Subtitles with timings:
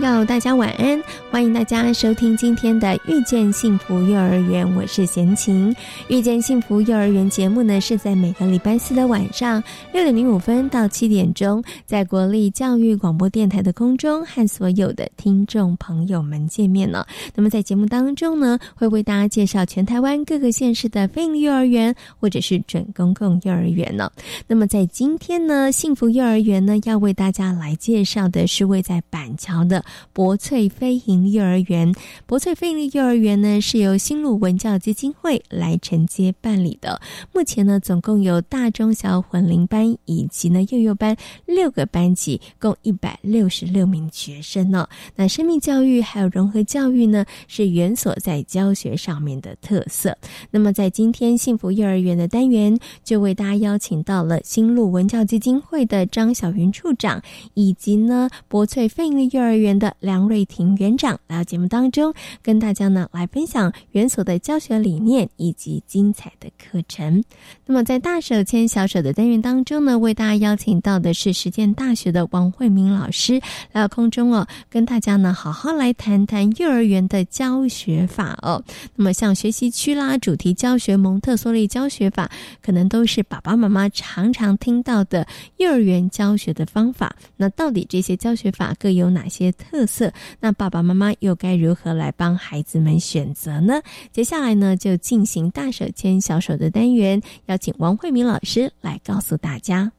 [0.00, 1.02] 友，大家晚安！
[1.32, 5.74] 欢迎大家收听今天的《遇见幸福幼儿园》，我是贤琴。
[6.08, 9.64] 《遇见幸福幼儿园》节目呢，是在每个礼拜四的晚上
[9.94, 17.06] 六点零五分到七点钟，在国立教育广播电台的空中和所有的听众朋友们见面了。
[17.34, 24.12] 那么在节目当中呢，会为大家介绍全台湾各个县市的非营利幼儿园或者是准公共幼儿园呢。
[24.46, 29.82] 那么在今天呢，幸福幼儿园呢要为大家来介绍的是位在板桥的。
[30.12, 31.94] 博翠飞营幼儿园，
[32.26, 37.00] 博翠费力幼儿园呢是由新路文教基金会来承接办理的。
[37.32, 44.88] 目前呢，总共有大中小混龄班以及呢幼幼班六个班级，共一百六十六名学生呢。
[45.14, 50.18] 那生命教育还有融合教育呢，是园所在教学上面的特色。
[50.50, 57.22] 那么在今天幸福幼儿园的单元，就为大家邀请到了新路文教基金会的张小云处长，
[57.54, 59.52] 以及呢博翠费力幼儿。
[59.52, 67.22] 园的梁瑞婷园长来到节目当中，跟大家呢来分享园所的教学理念以及精彩的课程。
[67.64, 73.40] 那么在大手牵小手的单元当中呢，为大家邀请到的是实践大学的王慧明老师
[73.72, 78.62] 来到空中哦，跟大家呢好好来谈谈幼儿园的教学法哦。
[78.96, 82.30] 那么像学习区啦、主题教学、蒙特梭利教学法，
[82.60, 85.26] 可能都是爸爸妈妈常常听到的
[85.58, 87.14] 幼儿园教学的方法。
[87.36, 89.52] 那到底这些教学法各有哪些？
[89.52, 93.80] 特色，那爸爸妈妈又该如何来帮孩子们选择呢？
[94.12, 99.90] 接下来呢，就进行大手牵小手的单元，邀请王慧明老师来告诉大家。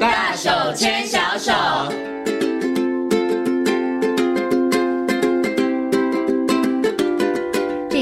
[0.00, 1.52] 大手牵小手。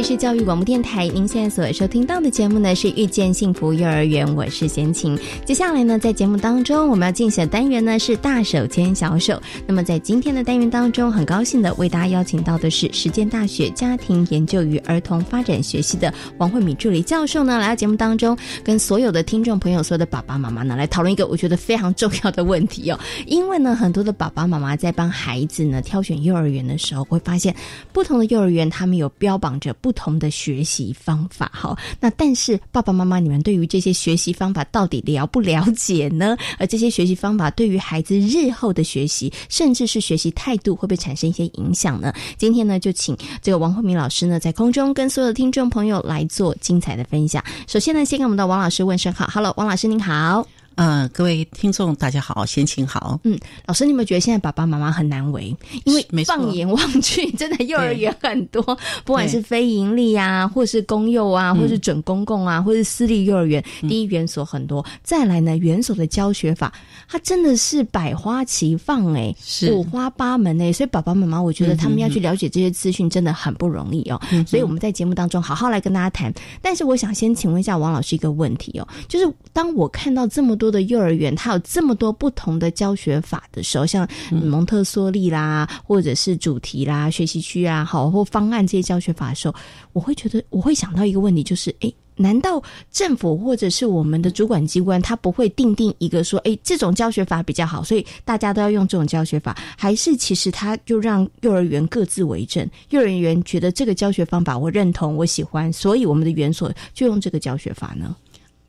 [0.03, 5.19] 是教育广播电台，您现在所收听到的节目呢是遇见幸福幼儿园，我是贤琴。
[5.45, 9.41] 接下来呢，在节目当中我们要进行的单元呢是大手牵小手。
[9.67, 22.99] 那么在今天的单元当中，很高兴的为大家邀请到的是实践大学家庭研究与儿童发展学系的王慧敏助理教授呢，来到节目当中，跟所有的听众朋友、所有的爸爸妈妈呢来讨论一个我觉得非常重要的问题哦。
[23.27, 27.55] 因为呢，很多的爸爸妈妈在帮孩子呢挑选幼儿园的时候，会发现
[27.93, 29.90] 不同的幼儿园他们有标榜着不。
[29.91, 36.37] 不同的学习方法，好，那但是爸爸妈妈，你们对于这些学习方法到底了不了解呢？
[36.61, 42.15] 而这些学习方法对于孩子日后的学习，甚至是学习态度，会不会产生一些影响呢？
[42.39, 47.45] 今天呢，就请这个王慧明老师呢，在空中跟所有的听众朋友来做精彩的分享。
[47.67, 50.60] 首先呢，先跟我们的王老师问声好，Hello，王老师您好。
[50.81, 53.21] 嗯，各位听众大家好，先请好。
[53.25, 55.55] 嗯，老师，你有没有觉得现在爸爸妈妈很难为？
[55.85, 58.63] 因为放眼望去，真的幼儿园很多，
[59.05, 64.83] 不管是非盈利啊，或是公幼啊，或是准公共啊，或是私立幼儿园，第一园所很多。
[65.03, 66.73] 再来呢，园所的教学法，
[67.07, 69.35] 它真的是百花齐放哎，
[69.71, 74.19] 五花八门哎，所以爸爸妈妈，我觉得他们要去了解这些资讯真的很不容易哦。
[74.47, 76.33] 所以我们在节目当中好好来跟大家谈。
[76.63, 80.70] 但是我想先请问一下王老师一个问题哦，就是当我看到这么多。
[80.71, 89.55] 的幼儿园，它有这么多不同的教学法的时候，像蒙特梭利啦，或者是主题啦、学习区啊，好或方案这些教学法的时候，
[89.93, 99.57] 我会觉得我会想到一个问题，就是哎，难道政府或者是我们的主管机关，他不会定定一个说，哎，这种教学法比较好，所以大家都要用这种教学法？
[99.77, 102.69] 还是其实他就让幼儿园各自为政？
[102.91, 108.15] 幼儿园觉得这个教学方法我认同，我喜欢，所以我们的园所就用这个教学法呢？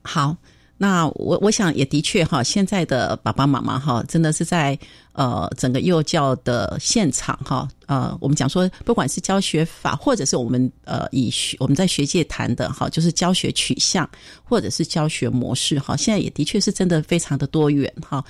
[0.02, 0.36] 好。
[0.84, 4.76] 那我我想也的确哈，现在的爸爸妈妈哈，真的是在
[5.14, 14.10] 呃整个幼教的现场哈，呃，我们讲说，不管是教学法，或者是我们呃以我们在学界谈的哈，就是教学取向
[14.44, 18.26] 或者是教学模式哈，现在也的确是真的非常的多元哈。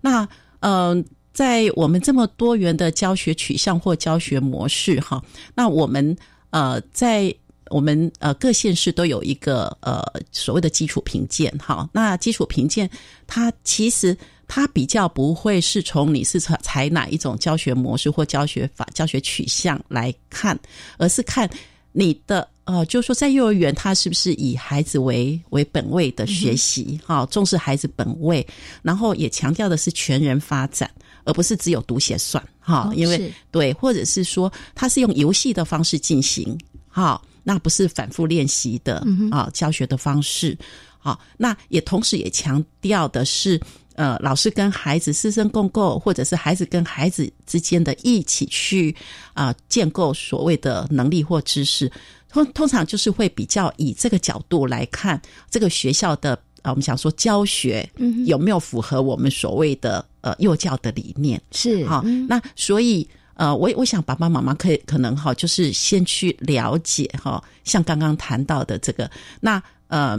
[0.00, 0.28] 那
[0.60, 5.20] 嗯，在我们这么多元的教学取向或教学模式哈，
[5.56, 6.16] 那我们
[6.50, 7.34] 呃在。
[7.70, 12.88] 我们呃各县市都有一个呃所谓的基础评鉴，哈，那基础评鉴
[13.26, 14.16] 它其实
[14.46, 20.58] 它比较不会是从你是采采哪一种教学模式或教学法、教学取向来看，
[20.98, 21.48] 而是看
[21.92, 28.44] 你的呃，就是说在幼儿园，他是不是以孩子为为本位的学习，哈，重视孩子本位，
[28.82, 30.90] 然后也强调的是全人发展，
[31.24, 36.58] 而不是只有读写算，哈，因为对，或者是说它是用游戏的方式进行，
[36.88, 40.58] 哈，那不是反复练习的啊教学的方式。
[40.98, 43.60] 好，那也同时也强调的是，
[43.94, 48.92] 呃，老师跟孩子师生共构，或者是孩子跟孩子之间的一起去
[49.32, 51.88] 啊建构所谓的能力或知识，
[52.28, 57.88] 通通常就是会比较以这个角度来看这个学校的啊，我们想说教学
[58.24, 61.40] 有没有符合我们所谓的呃幼教的理念。
[61.52, 69.10] 是好，那所以呃，我我想爸爸妈妈可以可能哈，就是先去了解哈，像刚刚谈到的这个，
[69.40, 70.18] 那呃。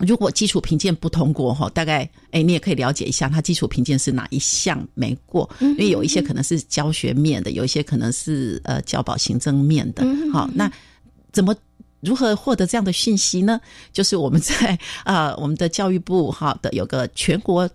[0.00, 5.48] 如果基础评鉴不通过哈，大概哎，你也可以了解一下，他基础评鉴是哪一项没过？
[5.58, 10.04] 因为有一些可能是教学面的，有一些可能是呃教保行政面的。
[10.30, 10.70] 好，那
[11.32, 11.56] 怎么
[12.00, 13.58] 如何获得这样的讯息呢？
[13.90, 17.66] 就是我们在啊，我们的教育部哈的有个全国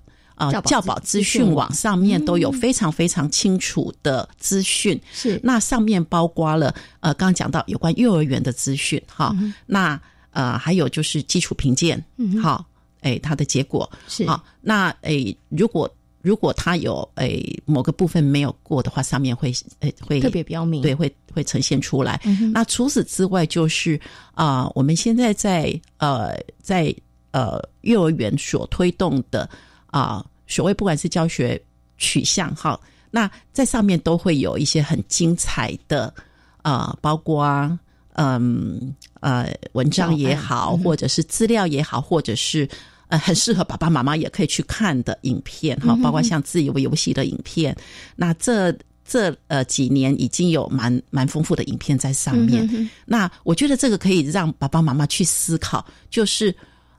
[0.49, 4.99] 啊教保资讯网上面都有非常非常清楚的资讯。
[5.11, 9.35] 是，那上面包括了呃，刚刚讲到有关幼儿园的资讯哈，
[9.65, 9.99] 那。
[10.33, 12.01] 呃，还有就是基础评鉴，
[12.41, 12.65] 好，
[13.01, 14.41] 哎，它的结果是好。
[14.61, 22.17] 那哎，如果如果它有哎某个部分没有过的话，上面会哎会特别标明，对，会会呈现出来。
[22.53, 23.99] 那除此之外，就是
[24.33, 26.95] 啊，我们现在在呃在
[27.31, 29.49] 呃幼儿园所推动的
[29.87, 31.59] 啊，所谓不管是教学
[31.97, 36.13] 取向哈，那在上面都会有一些很精彩的
[36.61, 37.79] 啊，包括。
[38.15, 42.67] 嗯呃，文章也好，或者是资料也好，或者是
[43.07, 47.73] 呃很适合爸爸妈妈也可以去看的影片哈，包括像自由游戏的影片。
[48.17, 52.89] 那这这呃几年已经有蛮蛮丰富的影片在上面。
[53.05, 56.53] 那我觉得这个可以让爸爸妈妈去思考，就是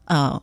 [0.06, 0.42] 呃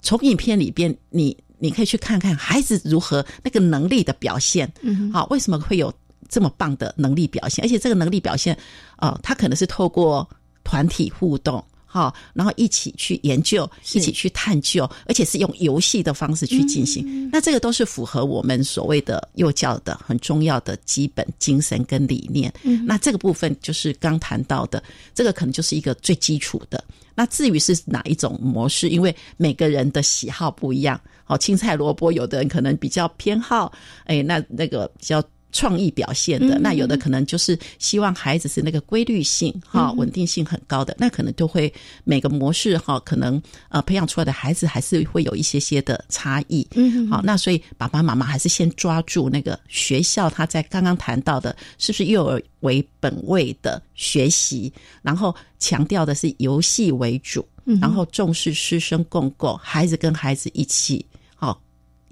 [0.00, 4.70] 从影片里边，你你可以去看看孩子如何那个能力的表现。
[4.82, 5.90] 嗯，好，为什么会有？
[6.28, 8.56] 这么棒的能力表现，而且这个能力表现，
[8.96, 10.26] 呃，他可能是透过
[10.64, 17.28] 团体互动，好，然后一起去研究，一起去探究，而且是用游戏的方式去进行。
[17.30, 22.50] 那这个都是符合我们所谓的幼教的很重要的基本精神跟理念。
[22.86, 24.82] 那这个部分就是刚谈到的，
[25.14, 26.82] 这个可能就是一个最基础的。
[27.14, 33.72] 那至于是哪一种模式，因为每个人的喜好不一样，好，青菜萝卜，有的人可能比较偏好，
[34.04, 35.22] 哎，那那个比较。
[35.54, 41.70] 创意表现的那有的可能就是希望孩子是那个规律性哈稳定性很高的那可能就会
[42.04, 43.38] 每个模式哈可能
[43.68, 54.72] 呃培养出来的孩子还是会有一些些的差异嗯好那所以爸爸妈妈还是先抓住那个学校他在刚刚谈到的是不是幼儿为本位的学习
[55.02, 57.46] 然后强调的是游戏为主
[57.78, 61.11] 然后重视师生共构孩子跟孩子一起好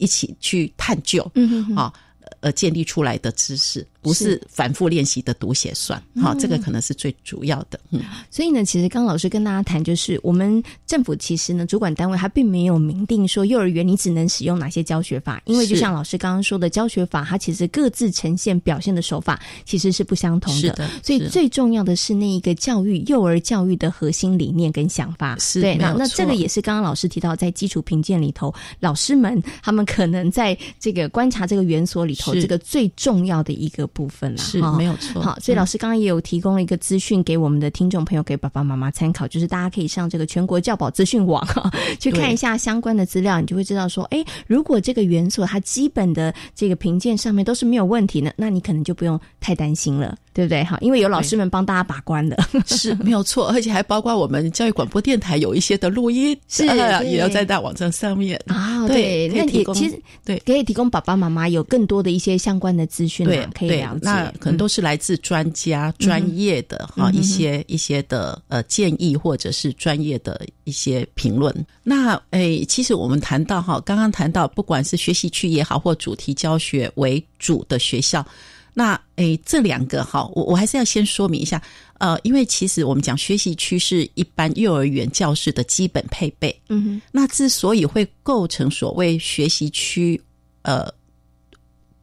[0.00, 1.92] 一起去探究嗯啊。
[2.40, 7.78] 呃，建立出来的知识不是反复练习的读写算，好，这个可能是最主要的。
[7.90, 8.00] 嗯，
[8.30, 20.88] 所以呢，其实刚老师跟大家谈，就是我们政府其实呢，主管单位它并没有明定说幼儿园你只能使用哪些教学法，因为就像老师刚刚说的，教学法它其实各自呈现表现的手法其实是不相同的。
[21.02, 25.36] 所以最重要的是那一个教育幼儿教育的核心理念跟想法。
[25.38, 32.30] 是对，那那这个也是刚刚老师提到，在基础评鉴里头，老师们他们可能在这个观察这个园所里头。
[32.40, 35.22] 这个最重要的一个部分啦，是没有错。
[35.22, 41.46] 好，所以老师刚刚也有提供了一个资讯给我们的听众朋友，给爸爸妈妈参考，就是大家可以上这个全国教保资讯网
[42.00, 50.16] 去看一下相关的资料，你就会知道说，哎，如果这个元素它基本的这个评鉴上面都是没有问题的，那你可能就不用太担心了。
[50.32, 50.62] 对不对？
[50.62, 58.86] 哈，因为有老师们帮大家把关的， 是没有错，而且还包括我们教育广播电台有一些的录音，是也要在大网站上面啊。
[58.86, 64.00] 对，那也其实对，可以提供爸爸妈妈有更多的一些相关的资讯，对，可以了解。
[64.02, 71.54] 那可能都是来自专家、专业的哈一些一些的呃建议，或者是专业的一些评论。
[71.82, 78.24] 那诶，其实我们谈到哈，刚刚谈到，不管是学习区也好，或主题教学为主的学校。
[78.72, 81.60] 那诶，这两个哈，我我还是要先说明一下，
[81.98, 87.02] 呃，因为其实我们讲学习区是一般幼儿园教室的基本配备，嗯哼。
[87.12, 90.20] 那之所以会构成所谓学习区，
[90.62, 90.86] 呃，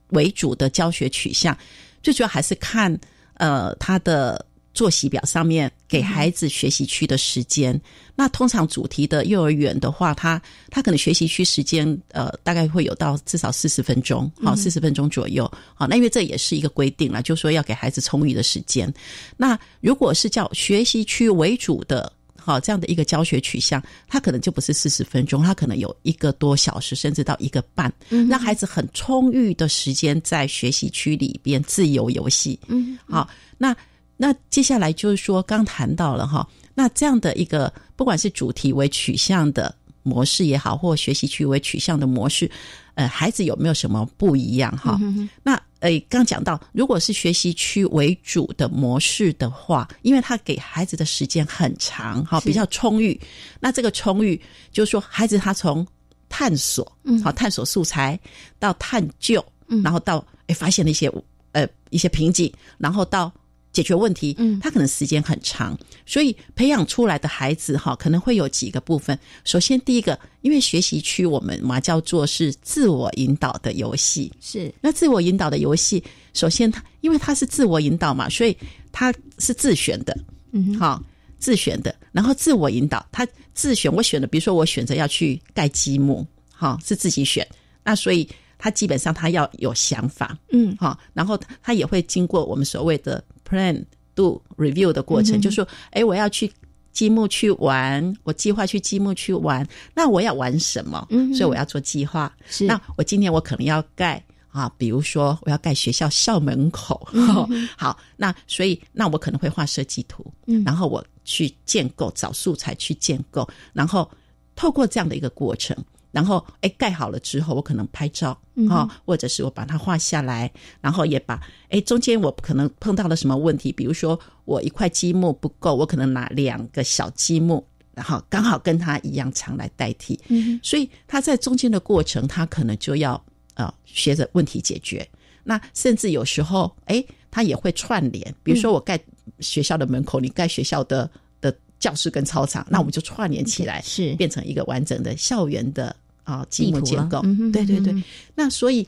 [0.10, 1.58] 为主的教学取向，
[2.04, 2.98] 最主要还是看
[3.36, 4.46] 呃它的
[4.78, 7.80] 作息表上面给孩子学习区的时间。
[8.16, 15.52] 那通常主题的幼儿园的话，他他可能学习区时间呃大概会有到至少四十分钟，好四十分钟左右。
[15.74, 18.94] 好，那因为这也是一个规定了，就说要给孩子充裕的时间。
[19.36, 22.14] 那如果是叫学习区为主的。
[22.40, 27.94] 好，这样的一个教学取向，它可能就不是四十分钟，它可能有一个多小时，甚至到一个半，
[28.30, 32.58] 让孩子很充裕的时间在学习区里边自由游戏。
[32.70, 33.76] 嗯，好，那
[34.18, 42.50] 那接下来就是说，刚谈到了哈，那这样的一个不管是主题为取向的模式也好，或学习区为取向的模式，
[42.96, 45.00] 呃，孩子有没有什么不一样哈？
[45.44, 45.60] 那。
[45.82, 53.22] 诶，刚讲到，如果是学习区为主的模式的话，因为他给孩子的时间很长，哈，比较充裕。
[53.60, 55.86] 那这个充裕，就是说，孩子他从
[56.30, 58.20] 探索，嗯，好，探索素材
[58.58, 61.08] 到探究，嗯，然后到诶发现了一些
[61.52, 63.32] 呃一些瓶颈，然后到。
[63.78, 69.16] 解决问题，嗯，他可能时间很长，所以培养出来的孩子哈，可能会有几个部分。
[69.44, 74.74] 首先，第一个，因为学习区我们嘛叫做是自我引导的游戏，是。
[74.82, 76.04] 那自我引导的游戏，
[76.34, 78.58] 首先他因为他是自我引导嘛，所以
[78.92, 80.18] 他是自选的，
[80.54, 81.00] 嗯，好，
[81.38, 87.48] 自选的，然后自我引导，他自选，我选的，比如说我选择要去盖积木，好，是自己选，
[87.84, 93.24] 那所以他基本上他要有想法，嗯，好，然后他也会经过我们所谓的。
[93.48, 96.52] Plan do review 的过程，就说，哎，我要去
[96.92, 101.08] 积木去玩，我计划去积木去玩，那我要玩什么？
[101.12, 102.36] 嗯，所以我要做计划。
[102.50, 107.08] 是，那我今年我可能要盖啊，比如说我要盖学校校门口。
[107.78, 114.10] 好，那所以那我可能会画设计图，嗯，然后我去建构，找素材去建构，然后
[114.56, 115.78] 透过这样的一个过程。
[116.18, 118.36] 然后，哎，盖好了之后，我可能拍照
[118.72, 130.20] 啊，或者是我把它画下来，然后也把，哎，中间我可能碰到了什么问题，比如说我一块积木不够，我可能拿两个小积木，然后刚好跟它一样长来代替。
[130.30, 135.08] 嗯，所以他在中间的过程，他可能就要呃学着问题解决。
[135.44, 139.00] 那甚至有时候，哎，他也会串联，比如说我盖
[139.40, 141.08] 学校的门口，你盖学校的
[141.40, 145.96] 的教室跟操场，那我们就串联起来，是变成一个完整的校园的。
[146.28, 147.22] 啊，积木结构，
[147.54, 148.04] 对对对。
[148.36, 148.86] 那所以，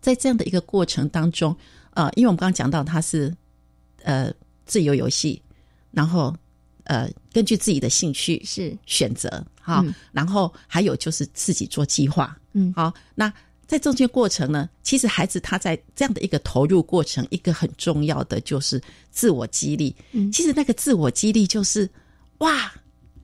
[0.00, 1.54] 在这样的一个过程当中，
[1.94, 3.34] 呃，因为我们刚刚讲到它是
[4.04, 4.32] 呃
[4.64, 5.42] 自由游戏，
[5.90, 6.32] 然后
[6.84, 12.94] 呃根据自己的兴趣是选择哈，然后还有就是自己做计划，嗯，好。
[13.16, 13.32] 那
[13.66, 18.80] 在中间过程呢，其实孩子他在这样的一个投入过程，一个很重要的就是
[19.10, 19.92] 自我激励。
[20.12, 21.90] 嗯，其实那个自我激励就是
[22.38, 22.72] 哇，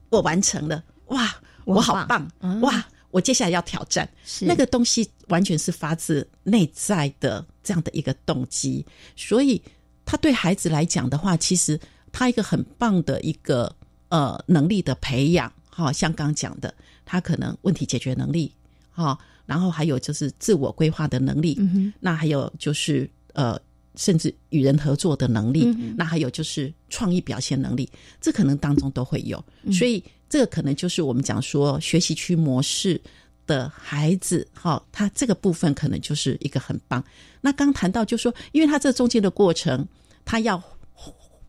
[0.09, 2.29] 我完成了，哇，我好棒，
[2.59, 2.85] 哇。
[3.15, 4.05] 我接下来要挑战，
[4.41, 9.61] 那个东西完全是发自内在的这样的一个动机，所以
[10.03, 11.79] 他对孩子来讲的话，其实
[12.11, 13.73] 他一个很棒的一个
[14.09, 18.51] 呃能力的培养，哈，像刚讲的，他可能问题解决能力，
[18.91, 21.57] 哈，然后还有就是自我规划的能力，
[22.01, 23.57] 那还有就是呃，
[23.95, 29.41] 甚至与人合作的能力，那还有就是创意表现能力，这可能当中都会有，
[29.71, 30.03] 所以。
[30.35, 33.01] 这个可能就是我们讲说学习区模式
[33.47, 37.01] 的孩子，哈，他这个部分可能就是一个很棒。
[37.39, 39.87] 那刚谈到就说，因为他这中间的过程，
[40.25, 40.61] 他要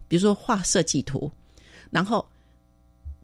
[0.07, 1.29] 比如说画设计图，
[1.91, 2.25] 然后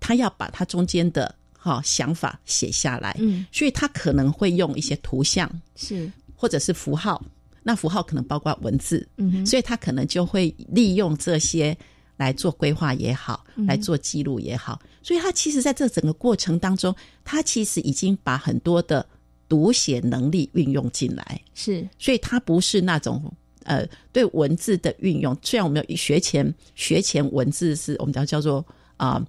[0.01, 7.25] 他要把他中间的哈想法写下来，嗯，所以他可能会用一些图像，是或者是符号，
[7.63, 11.79] 那符号可能包括文字，嗯，所以他可能就会利用这些。
[12.19, 16.95] 来做规划也好，来做记录也好，所以他其实在这整个过程当中，
[17.25, 19.05] 他其实已经把很多的
[19.49, 21.41] 读写能力运用进来。
[21.55, 23.33] 是，所以他不是那种
[23.65, 25.37] 呃对文字的运用。
[25.43, 28.65] 虽然我们有学前学前文字是我们叫叫做
[28.97, 29.21] 啊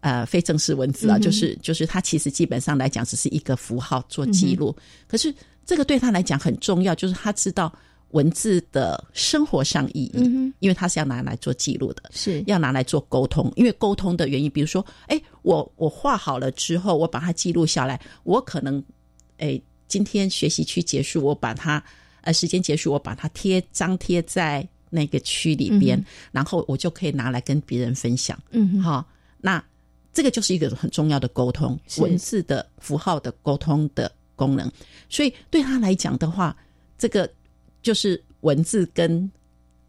[0.00, 4.74] 呃非正式文字啊，就是就是他其实基本上来讲只是一个符号做记录，
[5.06, 7.72] 可是这个对他来讲很重要，就是他知道。
[8.10, 13.52] 文字的生活上意义，因为它是要拿来做记录的，是要拿来做沟通。
[13.56, 18.82] 因为沟通的原因，比如说，哎，我我画好了之后，我把它记录下来，我可能，
[19.38, 21.82] 哎，今天学习区结束，我把它，
[22.22, 28.38] 呃，时间结束，我把它贴张贴在那个区里边，然后我就可以拿来跟别人分享。
[28.50, 29.04] 嗯，好，
[29.38, 29.62] 那
[30.14, 34.70] 这个就是一个很重要的沟通，文字的符号的沟通的功能。
[35.10, 36.56] 所以对他来讲的话，
[36.96, 37.28] 这个。
[37.86, 39.30] 就是文字跟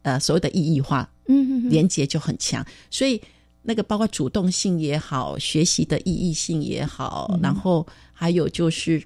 [0.03, 3.19] 呃所谓的意义化，嗯，连接就很强，所以
[3.63, 9.03] 那个包括主动性也好，学习的意义性也好，然后还有就是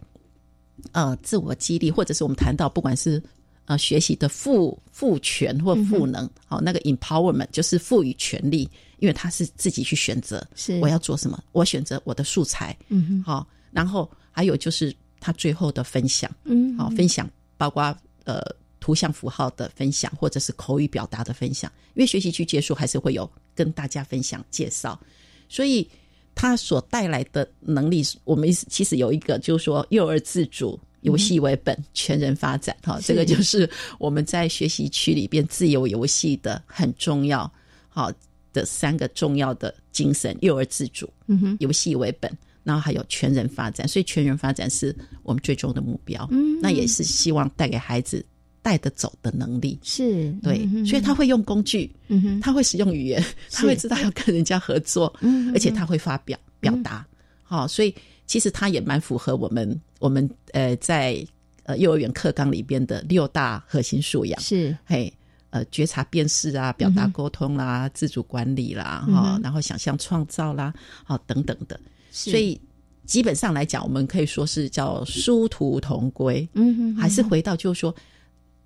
[0.91, 3.23] 呃自我激励，或者是我们谈到不管是
[3.63, 8.69] 呃学习的赋赋权或赋能，好、那个 empowerment 就是赋予权利，
[8.99, 10.77] 因为他是自己去选择，是。
[10.81, 17.95] 我要做什么，我选择我的素材，嗯哼，好、然后还有就是他最后的分享，嗯，好、分享包括
[18.25, 18.41] 呃
[18.81, 24.99] 图像符号的分享，或者是口语表达的分享，因为学习区结束还是会有跟大家分享介绍，
[25.47, 25.89] 所以
[26.35, 30.77] 它所带来的能力，我们其实有一个就是说幼儿自主。
[31.01, 37.51] 游戏为本，全人发展，哈，这个就是我们在学习区里边自由游戏的很重要，
[37.89, 38.11] 好
[38.53, 42.31] 的三个重要的精神：幼儿自主，嗯哼，游戏为本，
[42.63, 43.87] 然后还有全人发展。
[43.87, 48.23] 所以全人发展是我们最终的目标，嗯，那也是希望带给孩子
[48.61, 49.79] 带得走的能力。
[49.83, 50.31] 是。
[50.43, 57.05] 对，所以他会用工具，嗯哼，他会使用语言，他会知道要跟人家合作，嗯哼而且他会发表表达，
[57.43, 57.93] 好、所以
[58.25, 61.25] 其实他也蛮符合我们我们呃在
[61.63, 64.77] 呃幼儿园课纲里边的六大核心素养，是。
[64.85, 65.11] 嘿。
[65.53, 71.77] 呃，觉察、辨识啊，表达、沟通啦，自主管理啦，哈、然后想象、创造啦，好、等等的。
[72.09, 72.57] 所以
[73.05, 76.47] 基本上来讲，我们可以说是叫殊途同归。
[76.53, 77.93] 嗯哼，还是回到就是说，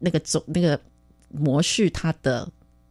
[0.06, 0.80] 那个总那个
[1.30, 2.48] 模式，它的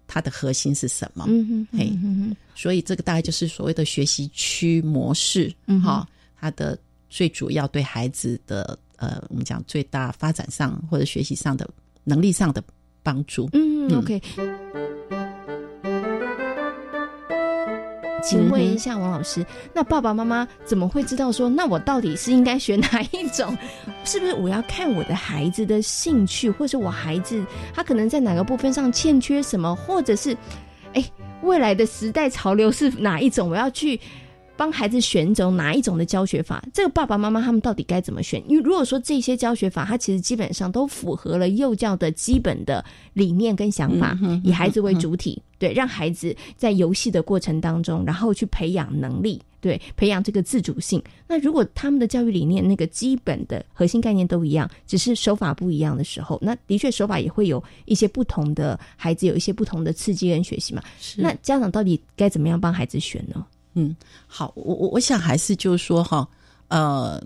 [0.08, 1.24] 它的核心是什么？
[1.28, 6.06] 嗯哼，嘿嗯哼，所以这个大概就是所谓的学习区模式，嗯哈、
[6.36, 6.76] 它的
[7.08, 11.68] 最主要对孩子的呃，我们讲最大发展上或者学习上的
[12.02, 12.62] 能力上的
[13.02, 13.48] 帮助。
[13.52, 14.20] 嗯，OK。
[18.24, 23.56] 请问一下王老师，那爸爸妈妈怎么会知道说，那我到底是应该选哪一种？
[24.04, 30.36] 是不是我要看我的孩子的兴趣，或者我孩子他可能在哪个部分上欠缺什么，或者是，
[30.94, 31.04] 哎，
[31.42, 33.50] 未来的时代潮流是哪一种？
[33.50, 34.00] 我要去
[34.56, 36.64] 帮孩子选一种哪一种的教学法？
[36.72, 38.42] 这个爸爸妈妈他们到底该怎么选？
[38.48, 51.02] 因为如果说这些教学法，它其实基本上都符合了幼教的基本的理念跟想法，以孩子为主体，对，让孩子在游戏的过程当中，然后去培养能力，对，培养这个自主性。
[51.26, 60.82] 那如果他们的教育理念那个基本的核心概念都一样，只是手法不一样的时候，那的确手法也会有一些不同的孩子有一些不同的刺激跟学习嘛。
[61.16, 63.44] 那家长到底该怎么样帮孩子选呢？
[63.74, 63.94] 嗯，
[64.26, 66.26] 好，我我我想还是就是说哈，
[66.68, 67.22] 呃，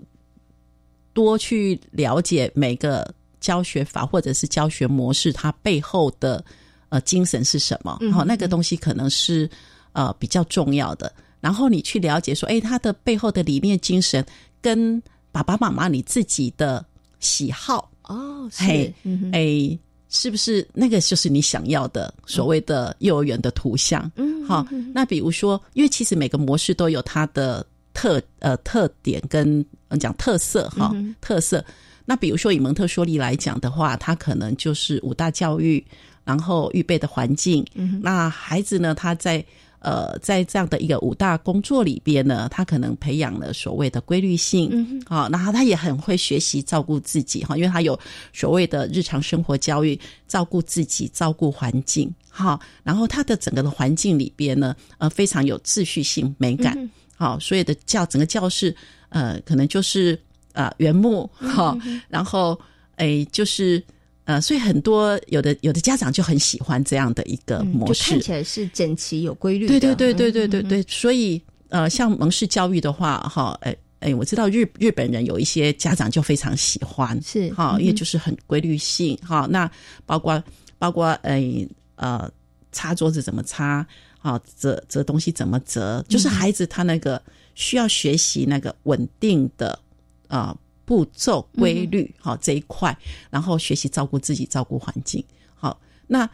[1.13, 6.43] 多去了解每个教学法或者是教学模式，它背后的
[6.89, 7.99] 呃精神是什么？
[8.11, 9.49] 好、那个东西可能是
[9.93, 11.11] 呃比较重要的。
[11.39, 14.25] 然后你去了解说，哎，它的背后的理念精神
[14.61, 16.85] 跟爸爸妈妈你自己的
[17.19, 18.93] 喜好哦，嘿
[19.31, 19.79] 哎，
[20.09, 24.11] 是不是那个就是你想要的所谓的幼儿园的图像？
[24.15, 31.63] 嗯，好，那比如说，因为其实每个模式都有它的特呃特点跟呃讲特色哈、嗯特色。
[32.05, 35.85] 那比如说以蒙特梭利来讲的话，它可能就是五大教育，
[36.23, 37.63] 然后预备的环境。
[37.75, 39.45] 嗯那孩子呢，他在
[39.79, 44.69] 呃在这样的一个五大工作里边呢，他可能培养了所谓的规律性。
[44.71, 47.97] 嗯好、然后他也很会学习照顾自己哈，因为他有
[48.33, 52.13] 所谓的日常生活教育，照顾自己，照顾环境。
[52.29, 56.73] 好，然后他的整个的环境里边呢，呃，非常有秩序性、美感。
[56.77, 58.73] 嗯好、所有的教整个教室，
[59.09, 60.17] 呃，可能就是
[60.53, 62.57] 啊、呃原木哈、然后
[62.95, 63.83] 诶就是
[64.29, 69.79] 呃，所以很多有的有的家长就很喜欢这样的一个模式，看起来是整齐有规律的。
[69.79, 79.47] 对对对对对嗯对对，所以呃，像蒙氏教育的话，哈，哎哎，我知道日日本人有一些家长就非常喜欢，是哈，嗯因为就是很规律性哈。
[79.49, 79.67] 那
[80.05, 80.43] 包括
[80.77, 82.31] 包括哎呃，
[82.71, 83.83] 擦桌子怎么擦，
[84.21, 87.19] 啊，折折东西怎么折，就是孩子他那个
[87.55, 89.79] 需要学习那个稳定的
[90.27, 90.55] 啊。
[90.89, 92.97] 步骤规律，好、这一块，
[93.29, 95.23] 然后学习照顾自己，照顾环境。
[95.53, 96.27] 好，那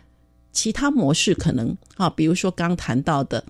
[0.54, 3.44] 其他模式可能啊，比如说刚刚谈到的，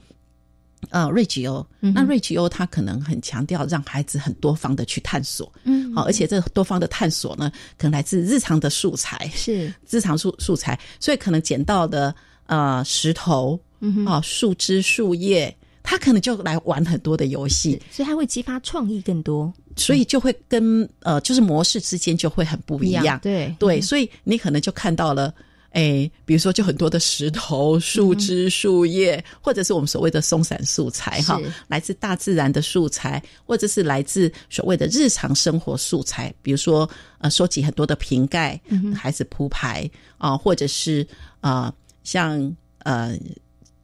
[0.90, 9.72] 呃，瑞吉欧，那瑞吉欧他可能很强调让孩子很多方的去探索，嗯，好，而且这多方的探索呢，可能来自日常的素材，是。
[9.88, 12.16] 日常素素材，所以可能捡到的
[12.48, 23.56] 呃石头，嗯啊、树枝、树叶，他可能就来玩很多的游戏，所以他会激发创意更多，所以就会跟呃，就是模式之间就会很不一样，对。
[23.60, 25.34] 对，所以你可能就看到了。
[25.72, 38.58] 哎，比如说，就很多的石头、树枝、树叶，或者是我们所谓的松散素材，哈是，来自大自然的素材，或者是来自所谓的日常生活素材，比如说，呃，收集很多的瓶盖，
[38.96, 39.86] 孩子铺排
[40.18, 41.06] 啊、或者是
[41.42, 41.74] 啊、
[42.06, 43.14] 像呃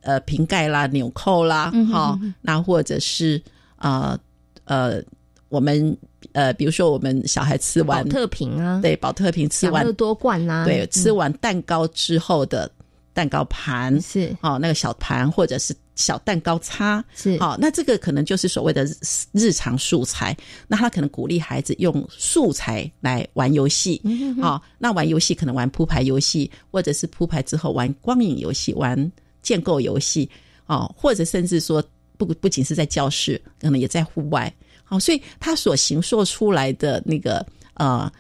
[0.02, 3.42] 呃瓶盖啦、纽扣啦，哈、那或者是
[3.76, 4.18] 啊
[4.66, 5.02] 呃
[5.50, 5.98] 我们
[6.34, 12.72] 呃，比如说我们小孩吃完特瓶啊，对，保特瓶吃完多罐啊，对，吃完蛋糕之后的
[13.14, 14.34] 蛋糕盘是。
[14.42, 17.38] 哦，那个小盘或者是小蛋糕叉是。
[17.38, 18.88] 好，那这个可能就是所谓的
[19.34, 20.38] 日常素材。
[20.70, 24.02] 那他可能鼓励孩子用素材来玩游戏，
[24.42, 29.12] 好，那玩游戏可能玩铺牌游戏，或者是铺牌之后玩光影游戏，玩
[29.42, 30.30] 建构游戏，
[30.66, 31.84] 哦，或者甚至说
[32.18, 34.54] 不不仅是在教室，可能也在户外。
[34.84, 38.12] 好，所以他所形塑出来的那个呃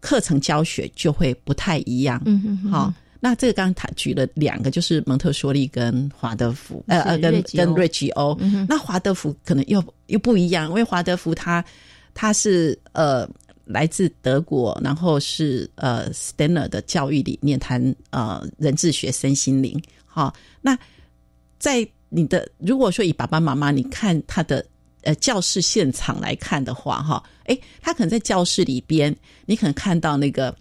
[0.00, 2.22] 课程教学就会不太一样。
[2.70, 8.38] 好，那这个刚刚他举了两个，就是蒙特梭利跟华德福，呃呃，跟跟瑞吉欧。
[8.68, 11.64] 那华德福可能又又不一样，因为华德福他
[12.12, 13.26] 他是呃
[13.64, 19.80] 来自德国，然后是呃 Stanner 的教育理念，谈呃人智学、身心灵。
[20.18, 20.76] 好，那
[21.58, 24.64] 在你的如果说以爸爸妈妈，你看他的。
[25.02, 30.54] 呃，教室现场来看的话，哈，诶，他可能在教室里边，你可能看到那个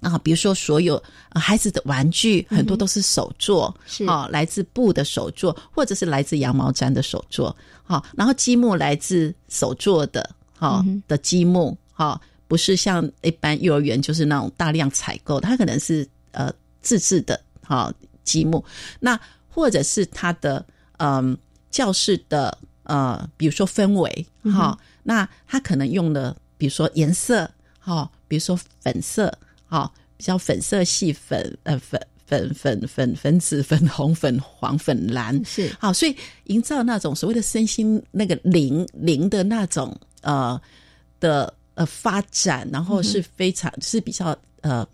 [0.00, 17.90] 啊，比如说所有孩子的玩具很多都是手做，是啊，来自布的手做，或者是来自羊毛毡的手做，好，然后积木来自手做的，哈的积木，哈，不是像一般幼儿园就是那种大量采购，它可能是呃自制的，哈
[18.24, 18.64] 积木，
[19.00, 20.64] 那或者是他的
[20.98, 21.36] 嗯
[21.70, 22.58] 教室的。
[22.86, 29.32] 呃，比如说氛围，哈，那他可能用的，比如说颜色，哈，比如说粉色，
[29.64, 35.74] 哈，比较粉色系粉，呃，粉粉粉粉粉紫、 粉红、粉黄、粉蓝，是。
[35.80, 40.60] 好，所以营造那种所谓的身心那个灵灵的那种呃
[41.18, 44.86] 的呃发展，然后是非常是比较呃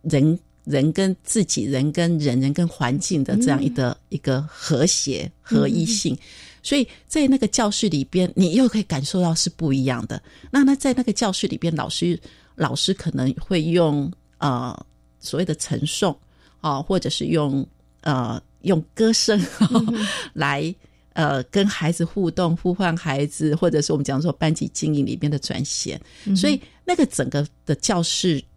[0.00, 6.16] 人人跟自己人跟人人跟环境的这样一个一个和谐合一性。
[6.62, 10.22] 所以在那个教室里边，你又可以感受到是不一样的。
[10.50, 12.18] 那那在那个教室里边，老师
[12.54, 14.74] 老师可能会用呃
[15.20, 16.16] 所谓的陈诵
[16.62, 17.66] 啊，或者是用
[18.00, 19.38] 呃用歌声
[20.32, 20.74] 来
[21.12, 26.00] 呃跟孩子互动，呼唤孩子，或者是我们讲说班级经营里边的转衔。
[26.34, 28.53] 所以那个整个的教室又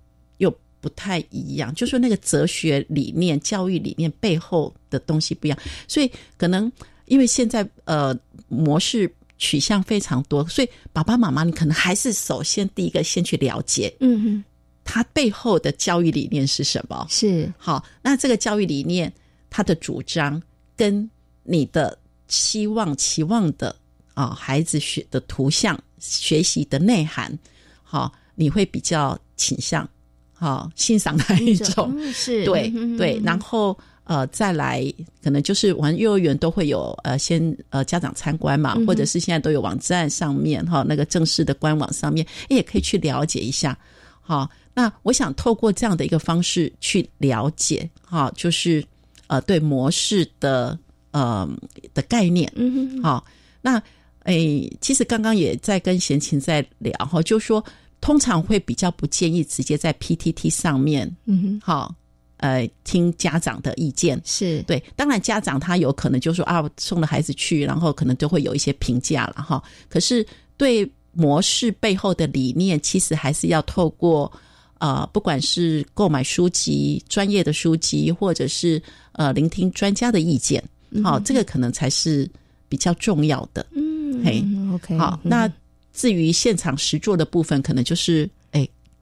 [0.82, 6.72] 不太一样，就说那个哲学理念、教育理念背后的东西不一样，所以可能。
[7.10, 8.14] 因为现在呃
[8.50, 14.44] 模式取向非常多，所以爸爸妈妈你可能还是首先第一个先去了解，嗯哼，
[14.84, 17.08] 他背后的教育理念是什么？
[17.10, 19.10] 是好，那这个教育理念
[19.50, 20.44] 他的主张
[20.76, 21.10] 跟
[21.44, 23.74] 你的期望期望的
[24.14, 27.40] 啊孩子学的图像学习的内涵，
[27.84, 29.90] 好，你会比较倾向
[30.38, 31.98] 好欣赏那一种？
[32.14, 33.78] 是对对，然后。
[34.10, 34.82] 呃，再来
[35.22, 43.78] 可能就是玩幼儿园都会有呃，先呃家长参观嘛，或者是现在都有网站上面哈，那个正式的官网上面也可以去了解一下。
[44.22, 48.82] 好，那我想透过这样的一个方式去了解哈，就是
[49.28, 50.80] 呃对模式的
[51.12, 51.46] 呃
[51.94, 52.50] 的概念。
[52.56, 53.04] 嗯哼。
[53.04, 53.26] 好，
[53.62, 53.78] 那
[54.24, 57.62] 诶，其实刚刚也在跟贤琴在聊哈，就说
[58.02, 61.14] 通常会比较不建议直接在 PTT 上面。
[61.26, 61.62] 嗯哼。
[61.64, 61.96] 好。
[62.40, 69.60] 呃，听家长的意见是对，当然家长他有可能就说啊，送了孩子去，然后可能都会有一些评价了哈。
[69.90, 70.24] 可是
[70.56, 74.32] 对模式背后的理念，其实还是要透过
[74.78, 78.80] 呃，不管是购买书籍、专业的书籍，或者是
[79.14, 80.64] 呃，聆听专家的意见，
[81.04, 82.30] 好，这个可能才是
[82.70, 83.66] 比较重要的。
[83.72, 85.52] 嗯，嘿，OK，好，那
[85.98, 88.30] 至于现场实做的部分，可能就是。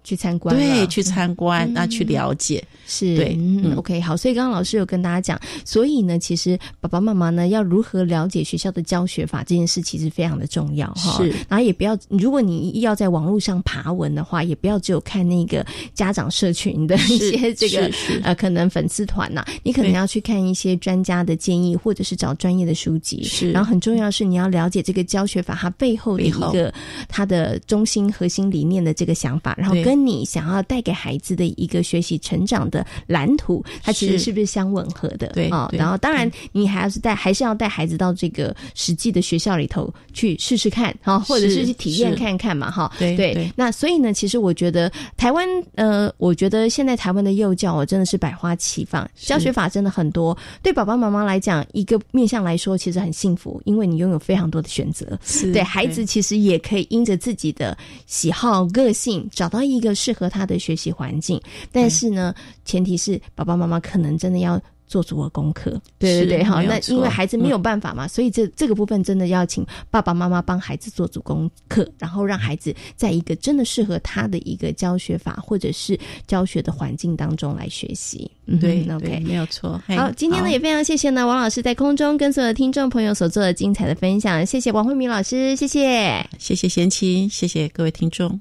[0.06, 3.36] 去参观，对，去参观，那去了解，是对。
[3.38, 4.15] 嗯，OK，好。
[4.15, 11.18] 所以刚刚老师有跟大家讲，所以呢，其实爸爸妈妈呢要如何了解学校的教学法这件事，其实非常的重要哈。
[11.18, 15.65] 是，然后也不要，如果你要在网络上爬文的话，也不要只有看那个
[15.96, 17.91] 家长社群的 一些这个
[18.22, 23.24] 呃可能粉丝团呐，你可能要去看一些专家的建议，或者是找专业的书籍。
[23.24, 26.72] 是，然后很重要是你要了解这个教学法它背后的一个
[27.10, 29.95] 它的中心核心理念的这个想法，然后跟。
[29.96, 35.28] 跟你想要带给孩子的一个学习成长的蓝图，它其实是不是相吻合的？
[35.28, 42.92] 对啊，然后当然你还要是带，还是要带孩子到这个实际的学校里头去试试看啊，或者是去体验看看嘛，哈。
[43.00, 43.50] 对对。
[43.56, 50.38] 那所以呢，其实我觉得台湾呃，我觉得现在台湾的幼教我，真的是百花齐放，教学法真的很多。
[50.62, 55.18] 对爸爸妈妈来讲，一个面向来说，其实很幸福，因为你拥有非常多的选择。
[55.54, 57.78] 对孩子，其实也可以因着自己的
[58.08, 59.95] 喜好、个性，找到一个。
[60.06, 78.30] 适合他的学习环境，但是呢，前提是爸爸妈妈可能真的要做足了功课，对对对，好，那因为孩子没有办法嘛，所以这这个部分真的要请爸爸妈妈帮孩子做足功课，然后让孩子在一个真的适合他的一个教学法或者是教学的环境当中来学习。
[78.45, 79.82] 嗯对，OK，没有错。
[79.88, 88.39] 好，今天呢也非常谢谢呢王老师在空中跟所有的听众朋友所做的精彩的分享，谢谢王慧敏老师，谢谢，谢谢贤妻，谢谢各位听众。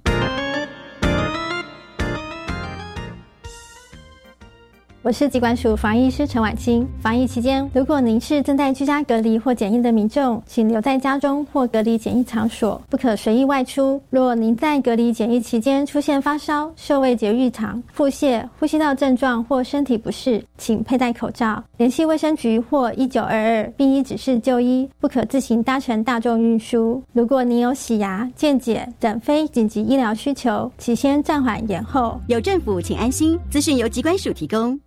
[5.05, 6.89] 我是疾管署防疫师陈婉清。
[6.99, 14.01] 防疫期间，如果您是正在居家隔离或检疫的民众，请留在家中或隔离检疫场所，不可随意外出。
[14.09, 24.89] 若您在隔离检疫期间出现发烧、嗅味觉异常、腹泻、呼吸道症状或身体不适，请佩戴口罩，联系卫生局或一九二二，并依指示就医。
[24.99, 27.03] 不可自行搭乘大众运输。
[27.13, 32.19] 如果您有洗牙、健检等非紧急医疗需求，请先暂缓延后。
[32.27, 33.39] 有政府，请安心。
[33.51, 34.81] 资讯由疾管署提供。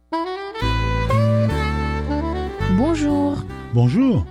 [2.77, 3.37] Bonjour.
[3.73, 4.23] Bonjour.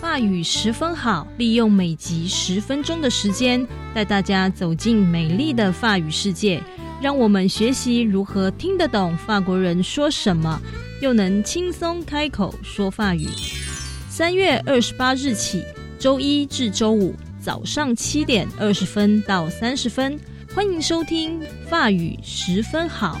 [0.00, 6.62] 法语十分好，利用每集十分钟的时间，带大家走进美丽的法语世界。
[7.00, 10.60] 让我们学习如何听得懂法国人说什么，
[11.02, 13.28] 又能轻松开口说法语。
[14.08, 15.62] 三月二十八日起，
[15.98, 20.18] 周一至周五早上七点二十分到三十分，
[20.54, 23.20] 欢迎收听法语十分好。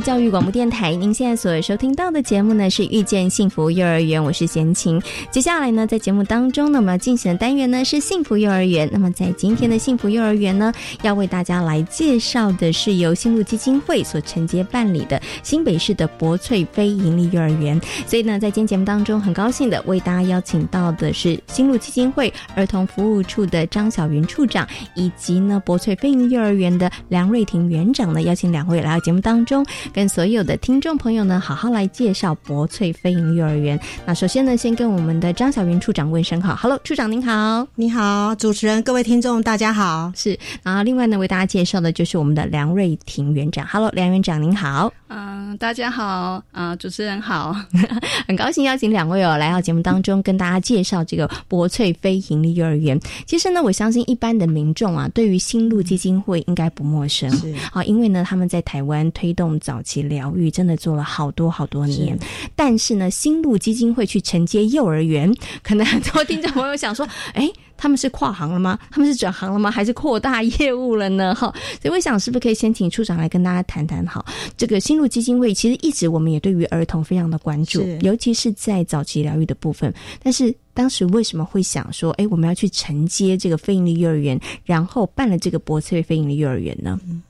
[0.00, 5.00] 教育广播电台，您现在所收听到的节目呢是遇见幸福幼儿园，我是贤琴。
[5.30, 8.88] 接下来呢，在节目当中呢，我们要进行的单元呢是幸福幼儿园。
[8.92, 17.80] 那么在今天的幸福幼儿园呢，要为大家来介绍的是由新路基金会所承接办理的新北市的博翠非营利幼儿园。
[18.06, 29.66] 所以呢，在今天节目当中，很高兴的为大家邀请到的是新路基金会儿童服务处的张小云处长，以及呢博翠非营利幼儿园的梁瑞婷园长呢，邀请两位来到节目当中。
[29.92, 33.78] 跟所有的听众朋友呢，好好来介绍博翠飞鹰幼儿园。
[34.06, 40.38] 那首先呢，先跟我们的张小云处长问声好，Hello，处长您好，你好，主持人，各位听众大家好，是。
[40.62, 47.54] 然后另外呢，为大家介绍的就是我们的梁瑞婷园长，Hello，梁园长您好，嗯，大家好，啊，主持人好，
[48.26, 52.98] 很高兴邀请两位哦来到节目当中跟大家介绍这个博翠飞盈利幼儿园。
[53.26, 57.54] 其实呢，我相信一般的民众啊，对于新路基金会应该不陌生，是。
[57.72, 62.18] 啊，因为呢，他们在台湾推动早期疗愈，真的做了好多好多年。
[62.54, 67.50] 但是呢，新路基金会去承接幼儿园，可能很多听众朋友想说， 哎。
[67.80, 68.76] 他们是跨行了吗？
[68.90, 69.70] 他们是转行了吗？
[69.70, 71.32] 还是扩大业务了呢？
[71.32, 71.46] 哈，
[71.80, 74.04] 所以我想，是不是可以先请处长来跟大家谈谈？
[74.04, 79.94] 好，这个新路基金会其实一直我们也对于儿童非常的关注，尤其是在早期疗愈的部分。
[80.20, 86.98] 但是当时为什么会想说，哎，我们要去承接这个非营利幼儿园，然后办了这个博翠非营利幼儿园呢？
[87.08, 87.22] 嗯，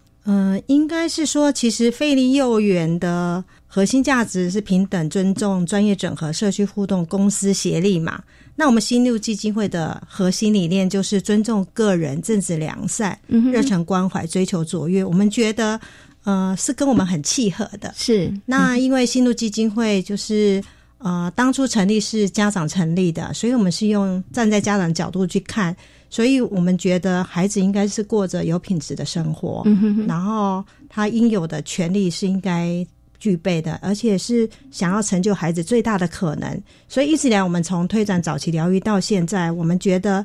[0.67, 8.23] 应该是说，其实费力幼儿园的核心价值是平等、尊重、专业整合、社区互动、公司协力嘛。
[8.55, 15.03] 那我们新六基金会的核心理念就是尊重个人、正直良善、热忱关怀、追求卓越。
[15.03, 15.81] 我们觉得，
[16.25, 17.95] 呃，是跟我们很契合的。
[17.97, 20.63] 是那因为新路基金会就是
[20.99, 25.75] 呃，当初成立是家长成立的，所以我们是用站在家长角度去看。
[26.11, 29.63] 所以我们觉得孩子应该是过着有品质的生活，
[30.07, 32.87] 然后他应有的权利是应该
[33.19, 36.63] 具备的，而且是想要成就孩子最大的可能。
[36.89, 40.25] 所以一直以来，我们从推展早期疗愈到现在，我们觉得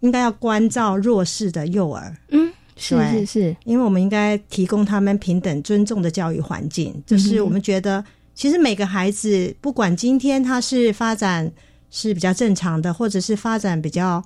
[0.00, 2.16] 应该要关照弱势的幼儿。
[2.30, 6.94] 嗯，是是是，因为我们应该提供他们平等尊重的教育环境。
[7.06, 8.04] 就是我们觉得，
[8.34, 11.50] 其实每个孩子，不管今天他是发展。
[11.94, 14.24] 是比较正常的，或者是发展比较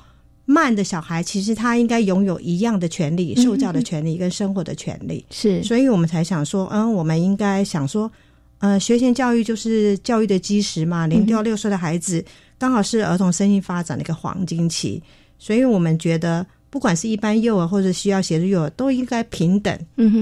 [0.48, 5.26] 慢的小孩，其实他应该拥有一样的权利，受教的权利跟生活的权利。
[5.28, 8.08] 是，所以我们才想说，嗯，我们应该想说，
[8.58, 11.08] 呃，学前教育就是教育的基石嘛。
[11.08, 12.24] 零到六岁的孩子
[12.58, 15.02] 刚好是儿童身心发展的一个黄金期，
[15.36, 19.76] 所以我们觉得，不管是一般幼儿或者需要协助幼儿，都应该平等、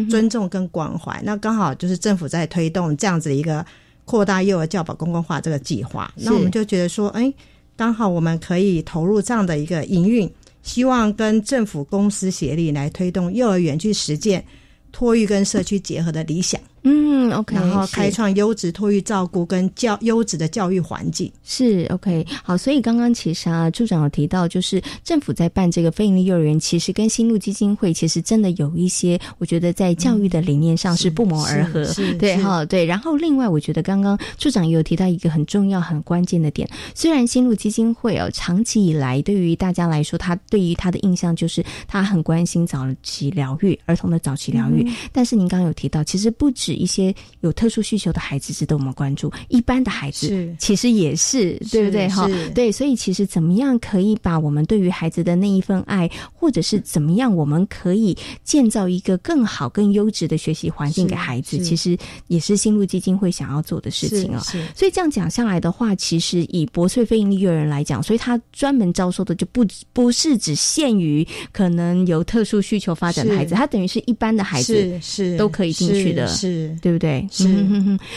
[0.08, 1.20] 尊重跟关怀。
[1.22, 3.62] 那刚好就是政府在推动这样子的一个
[4.06, 7.30] 扩大幼儿教保公共化这个计划，那我们就觉得说，哎。
[7.76, 10.30] 刚好我们可以投入这样的一个营运，
[10.62, 14.44] 希望跟政府公司协力来推动幼儿园去实践
[14.92, 16.60] 托育跟社区结合的理想。
[16.86, 22.26] 嗯，OK，然后开创优质托育照顾跟教优质的教育环境是 OK。
[22.42, 31.86] 好，所以刚刚其实啊，处长有提到，就是政府在办这个非营利幼儿园，其实跟新路基金会其实真的有一些，我觉得在教育的理念上是不谋而合。
[32.18, 32.84] 对哈，对。
[32.84, 36.68] 然后另外，我觉得刚刚处长也有提到一个很重要、很关键的点。
[36.94, 44.86] 虽然新路基金会哦，长期以来对于大家来说，他对于他的印象就是他很关心早期疗愈、儿童的早期疗愈。
[45.12, 46.73] 但是您刚刚有提到，其实不止。
[46.74, 52.08] 一些有特殊需求的孩子值得我们关注，一般的孩子其实也是，对不对？
[52.08, 61.96] 哈，对，所以其实怎么样可以把我们对于孩子的那一份爱，或者是怎么样我们可以建造一个更好、更优质的学习环境给孩子，其实
[62.28, 64.40] 也是新路基金会想要做的事情啊。
[64.74, 76.63] 所以这样讲下来的话，其实以博粹非盈利幼儿园来讲，所以他专门招收的就不不是只限于可能有特殊需求发展的孩子，他等于是一般的孩子是都可以进去的，是。
[76.80, 77.26] 对不对？
[77.30, 77.46] 是，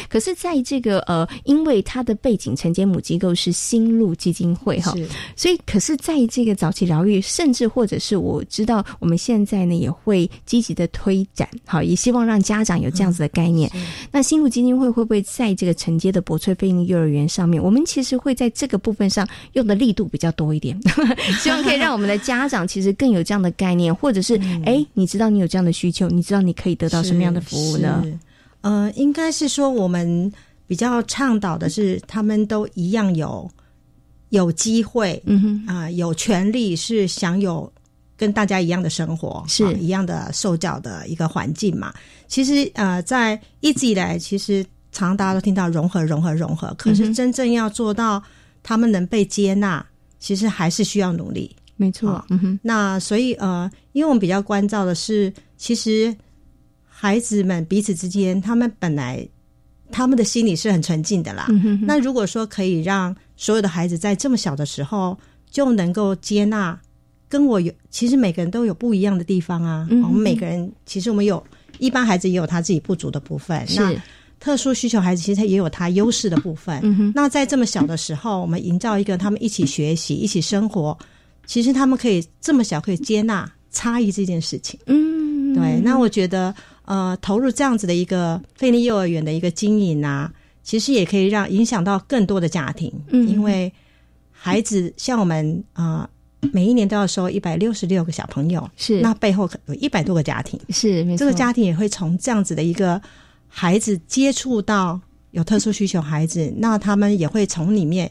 [0.10, 4.93] 可是在这个呃，因为它的背景承接母机构是新路基金会哈，
[5.36, 13.71] 所以可是在这个早期疗愈，甚至或者是我知道我们现在呢也会积极的推展，好，也希望让家长有这样子的概念。
[14.12, 20.79] 那新路基金会会不会在这个承接的博翠飞鹰幼儿园上面，我们其实会在这个部分上用的力度比较多一点，
[21.41, 28.03] 希望可以让我们的家长其实更有这样的概念，或者是哎，你知道你有这样的需求，你知道你可以得到什么样的服务呢？
[28.67, 30.30] 呃，应该是说我们
[30.67, 33.49] 比较倡导的是，他们都一样有
[34.30, 37.71] 有机会，嗯哼啊，有权利是享有
[38.17, 41.93] 跟大家一样的生活，是一样的受教的一个环境嘛。
[42.27, 48.21] 其实呃，在一直以来，其实常大家都听到融合、融合、融合，可是真正要做到
[48.63, 49.86] 他们能被接纳，
[50.19, 51.56] 其实还是需要努力。
[51.77, 52.60] 没错，嗯哼。
[52.62, 56.13] 那所以呃，因为我们比较关照的是，其实。
[56.99, 59.23] 孩子们彼此之间，他们本来
[59.91, 61.45] 他们的心里是很纯净的啦。
[61.83, 65.15] 那如果说可以让所有的孩子在这么小的时候
[65.51, 66.75] 就能够接纳，
[67.29, 69.88] 跟我有其实每个人都有不一样的地方啊。
[69.91, 71.41] 我们每个人其实我们有
[71.77, 73.93] 一般孩子也有他自己不足的部分，那
[74.39, 76.81] 特殊需求孩子其实他也有他优势的部分。
[77.13, 80.97] 那在这么小的时候，我们营造一个他们一起学习、一起生活，
[81.45, 84.79] 其实他们可以这么小可以接纳差异这件事情。
[84.88, 85.79] 嗯，对。
[85.83, 86.51] 那我觉得。
[86.88, 90.32] 呃，投入这样子的一个费力幼儿园的一个经营啊，
[90.63, 92.89] 其实也可以让影响到更多的家庭。
[93.10, 93.71] 嗯，因为
[94.32, 96.10] 孩子像我们啊，
[96.54, 103.02] 每一年都要收一百六十六个小朋友，是那背后有一百多个家庭，是这个家庭也会从这样子的一个
[103.50, 104.97] 孩子接触到
[105.32, 108.10] 有特殊需求孩子，那他们也会从里面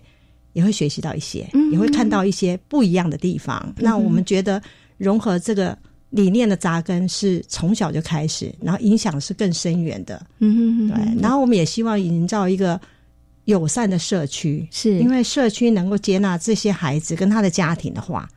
[0.52, 3.74] 也会学习到一些，也会看到一些不一样的地方。
[3.78, 4.60] 那我们觉得
[4.98, 5.74] 融合这个。
[6.16, 10.26] 理念的扎根是从小就开始，然后影响是更深远的。
[10.38, 11.20] 嗯哼，对。
[11.22, 12.80] 然后我们也希望营造一个
[13.44, 18.28] 友善的社区，是因为社区能够接纳这些孩子跟他的家庭的话，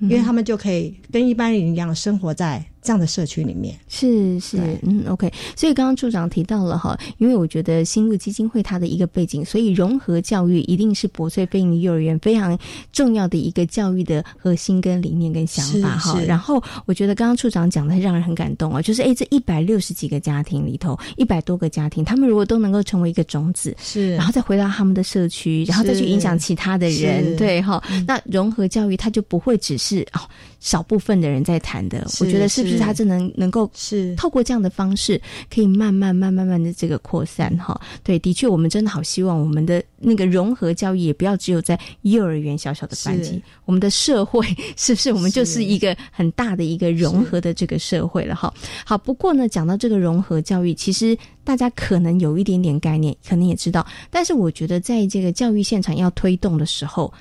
[0.00, 2.64] 因为他们就可以跟一般人一样生活在。
[2.82, 3.78] 这样的社区里面。
[3.88, 12.58] 是是嗯 OK，所以刚刚处长提到了哈，因为我觉得新路基金会它的一个背景，所以融合教育一定是博翠飞鹰幼儿园非常
[12.92, 16.20] 重要的一个教育的核心跟理念跟想法哈。
[16.26, 30.20] 然后我觉得刚刚处长讲的让人很感动哦，就是哎这一百六十几个家庭里头，一百多个家庭，他们如果都能够成为一个种子，是，然后再回到他们的社区，然后再去影响其他的人，对哈，那融合教育它就不会只是哦
[30.60, 32.82] 少部分的人在谈的，我觉得是不是？
[32.82, 35.20] 他真能能够是透过这样的方式，
[35.52, 37.78] 可以慢慢、慢、慢慢的这个扩散哈。
[38.02, 48.52] 对，的确，我们真的好希望我们的那个融合教育也不要只有在幼儿园小小的班级，我们的社会是不是我们就是一个很大的一个融合的这个社会了哈？
[48.84, 57.12] 好，不过呢，讲到这个融合教育，其实大家可能有一点点概念，可能也知道，但是我觉得在这个教育现场要推动的时候，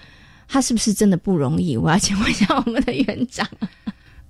[0.48, 1.76] 它是不是真的不容易？
[1.76, 3.48] 我要请问一下我们的园长。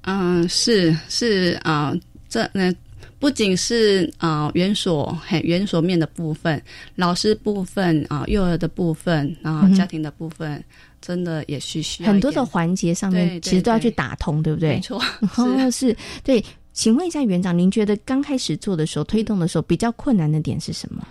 [0.08, 1.94] 嗯，是是啊，
[2.30, 2.74] 这那
[3.20, 6.62] 不仅是啊园所很园所面的部分，
[6.96, 10.64] 老师部分啊，幼儿的部分啊，家庭的部分，
[11.02, 14.76] 真的也是需要很多的环节上面，其实都要去打通，对不对？
[14.76, 15.02] 没错，
[15.72, 16.44] 是对。
[16.74, 21.08] 请问一下园长，您觉得刚开始做的时候、推动的时候，比较困难的点是什么？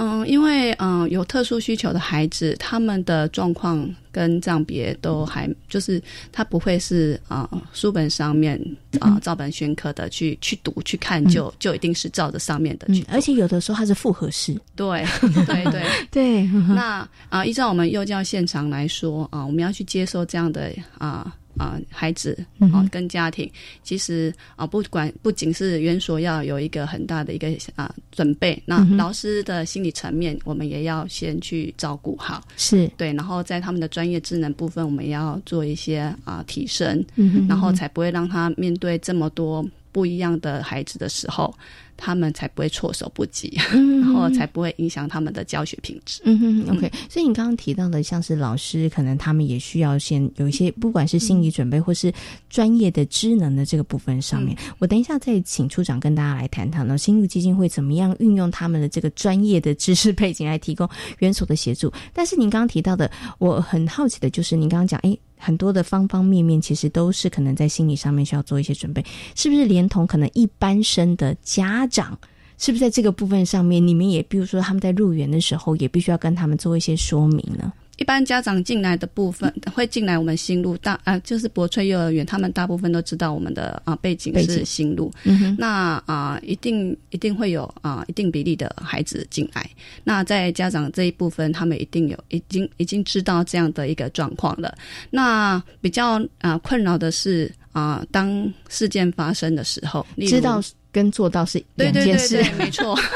[0.00, 8.58] 嗯，因为嗯有特殊需求的孩子，他们的状况跟账别都还就是他不会是啊书本上面
[8.98, 13.04] 啊照本宣科的去去读去看，就就一定是照着上面的去。
[13.10, 14.58] 而且有的时候它是复合式。
[14.74, 15.04] 对
[15.46, 16.42] 对对对。
[16.74, 21.36] 那啊，依照我们幼教现场来说啊，我们要去接受这样的啊。
[21.56, 22.36] 啊，孩子
[22.72, 23.50] 啊，跟家庭，
[23.82, 32.90] 其实啊，不管不仅是园所要有一个很大的一个啊准备，那老师的心理层面，我们也要先去照顾好，是。
[32.96, 41.54] 对，然后在他们的专业智能部分，我们也要做一些啊提升，嗯然后才不会让他面对这么多不一样的孩子的时候。
[42.00, 46.22] 他们才不会措手不及，然后才不会影响他们的教学品质。
[46.24, 46.90] 嗯哼，OK。
[47.08, 52.10] 所以你刚刚提到的，像是老师，可能他们也需要先有一些，不管是心理准备或是
[52.48, 54.56] 专业的知能的这个部分上面。
[54.78, 60.88] 我等一下再请处长跟大家来谈谈呢，新路基金会怎么样运用他们的这个专业的知识背景来提供
[61.18, 61.92] 元所的协助。
[62.14, 65.16] 但是您刚刚提到的，我很好奇的就是，您刚刚讲，哎。
[65.40, 69.02] 很多的方方面面，其实都是可能在心理上面需要做一些准备，
[69.34, 69.64] 是不是？
[69.64, 72.18] 连同可能一般生的家长，
[72.58, 77.72] 是不是在这个部分上面，你们也比如说他们在入园的时候，也必须要跟他们做一些说明呢？
[78.00, 85.12] 一般家长进来的部分会进来我们新路大啊，就是博翠幼儿园，他们大部分都知道我们的啊背景是新路。
[85.58, 89.68] 那啊，一定一定会有啊一定比例的孩子进来。
[90.02, 94.74] 那在家长这一部分，他们一定有已经已经知道这样的一个状况了。
[95.10, 100.58] 那比较啊困扰的是啊，当事件发生的时候，知道
[100.90, 102.98] 跟做到是两件事，没错。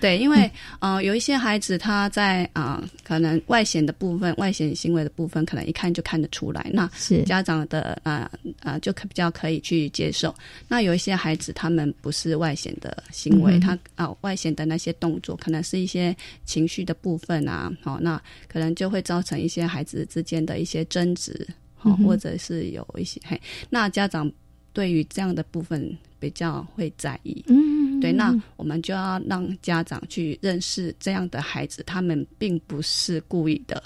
[0.00, 6.70] 对，因为呃，有一些孩子他在啊，可能外显的部分、外显行为的部分，可能一看就看得出来。
[6.72, 8.30] 那是家长的啊
[8.60, 10.34] 啊，就可比较可以去接受。
[10.68, 17.72] 那有一些孩子，他们不是外显的行为，他啊外显的那些动作，可能是一些情绪的部分啊。
[17.82, 21.46] 好，那可能就会造成一些孩子之间的一些争执，
[21.76, 23.40] 好，或者是有一些嘿，
[23.70, 24.30] 那家长
[24.72, 27.44] 对于这样的部分比较会在意。
[27.48, 27.77] 嗯。
[28.00, 33.82] 对，那我们就要让家长去认识这样的孩子，他们并不是故意的。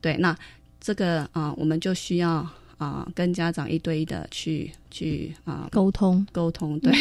[0.00, 0.36] 对，那
[0.80, 2.46] 这个啊，我们就需要
[2.76, 6.24] 啊，跟家长一对一的去去啊沟通。
[6.32, 6.92] 沟通，对，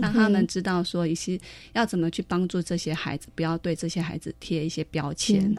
[0.00, 1.38] 让他们知道说一些
[1.72, 5.54] 要怎么去帮助这些孩子，不要对这些孩子贴一些标签。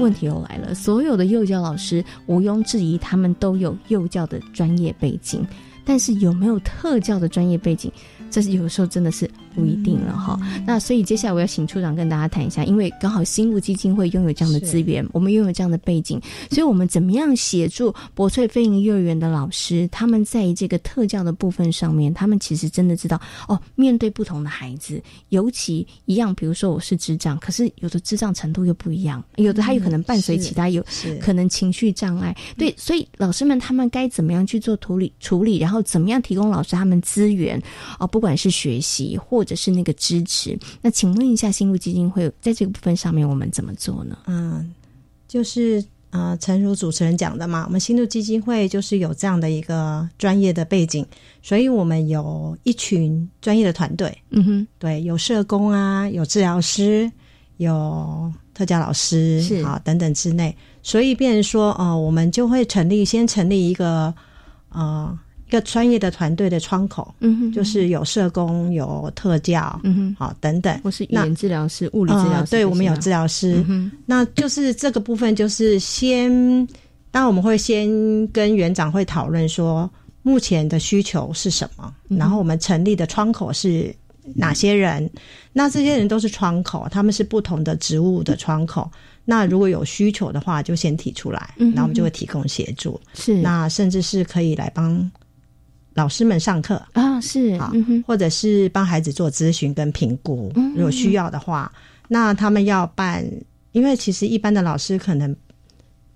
[0.00, 5.46] 问题又来了，所有的幼教老师毋庸置疑，他们都有幼教的专业背景，
[5.84, 7.92] 但是有没有特教的专业背景？
[8.30, 10.38] 这是有时候真的是不一定了哈。
[10.66, 16.20] 那所以接下来我要请处长跟大家谈一下，因为刚好新路基金会拥有这样的资源，我们拥有这样的背景，
[16.50, 30.84] 所以我们怎么样协助博翠飞鹰幼儿园的老师，他们在这个特教的部分上面，他们其实真的知道哦，面对不同的孩子，尤其一样，比如说我是智障，可是有的智障程度又不一样，有的他有可能伴随其他有
[31.20, 37.60] 可能情绪障碍，对，所以老师们他们该怎么样去做处理处理，然后怎么样提供老师他们资源
[37.98, 38.06] 哦。
[38.06, 44.18] 不管是学习或者是那个支持，那请问一下，新路基金会在这个部分上面我们怎么做呢？
[44.26, 44.72] 嗯，
[45.28, 51.06] 就是呃，诚如主持人讲的嘛，我们新路基金会就是有这样的一个专业的背景，
[51.42, 54.16] 所以我们有一群专业的团队。
[54.30, 57.10] 嗯哼，对，有社工啊，有治疗师，
[57.58, 64.14] 有特教老师，是啊等等之类，所以变成说，哦，我们就会成立，先成立一个
[64.70, 65.18] 呃。
[65.50, 73.64] 一个专业的团队的窗口，嗯哼，就是有社工、有特教，嗯哼，好等等，或是语言治疗师、物理治疗师，对我们有治疗师，
[74.06, 76.30] 那就是这个部分，就是先，
[77.10, 77.88] 当然我们会先
[78.28, 79.90] 跟园长会讨论说
[80.22, 83.92] 目前的需求是什么，然后我们成立的窗口是
[84.36, 85.10] 哪些人，
[85.52, 88.88] 那这些人都是窗口，他们是不同的职务的窗口，
[89.24, 95.10] 那如果有需求的话，就先提出来，然后我们就会提供协助，是，那甚至是可以来帮。
[95.94, 96.80] 老师们上课。
[96.92, 97.72] 啊，是啊，
[98.06, 101.70] 或者是帮孩子做咨询跟评估，如果需要的话，
[102.08, 103.24] 那他们要办，
[103.72, 105.34] 因为其实一般的老师可能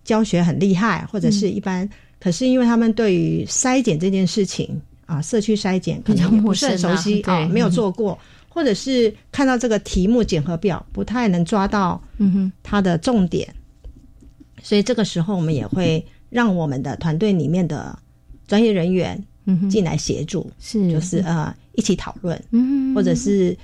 [0.04, 1.88] 教学很厉害，或者是一般，
[2.20, 8.18] 可是因为他们对于筛检这件事情啊，社区筛检可能 不是很熟悉啊，没有做过，
[8.48, 13.52] 或者是看到这个题目检核表不太能抓到，嗯哼，它的重点，
[14.62, 16.04] 所以这个时候我们也会。
[16.30, 17.96] 让我们的团队里面的
[18.48, 19.24] 专业人员
[19.70, 23.56] 进来协助，是就是呃一起讨论，嗯，或者是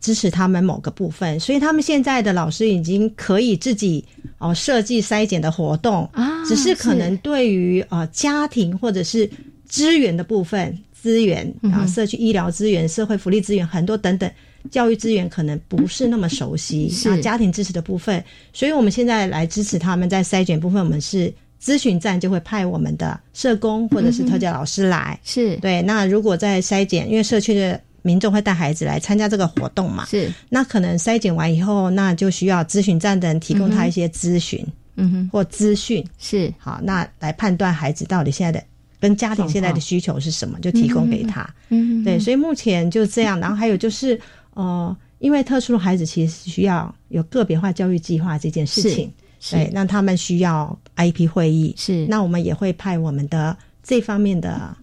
[0.00, 1.38] 支持他们某个部分。
[1.40, 4.04] 所以他们现在的老师已经可以自己
[4.38, 9.28] 哦设计筛检的活动啊，只是可能对于呃家庭或者是
[9.66, 10.76] 资源的部分。
[11.04, 14.30] 资源啊，社区医疗资源、社会福利资源很多等等，
[14.70, 16.88] 教育资源可能不是那么熟悉。
[16.88, 18.24] 是家庭支持的部分，
[18.54, 21.30] 所以我们现在来支持他们在筛选部分，我们是
[21.64, 25.18] 咨询站就会派我们的社工或者是特教老师来。
[25.24, 25.80] 是对。
[25.80, 30.30] 那如果在筛检，因为社区的民众会带孩子来参加这个活动嘛，是。
[30.50, 34.62] 那可能筛检完以后，那就需要咨询站的人提供他一些咨询，
[34.96, 36.04] 嗯哼，或资讯。
[36.18, 38.62] 是好，那来判断孩子到底现在的。
[39.00, 41.46] 跟家庭现在的需求是什么，就提供给他。
[41.68, 43.38] 嗯，对，所以目前就这样。
[43.38, 44.18] 然后还有就是，
[44.54, 49.12] 呃，因为特殊的孩子其实需要有个别化教育计划这件事情，
[49.50, 54.76] 对，那他们需要 IP 会议，是，那我们也会派我们的这方面的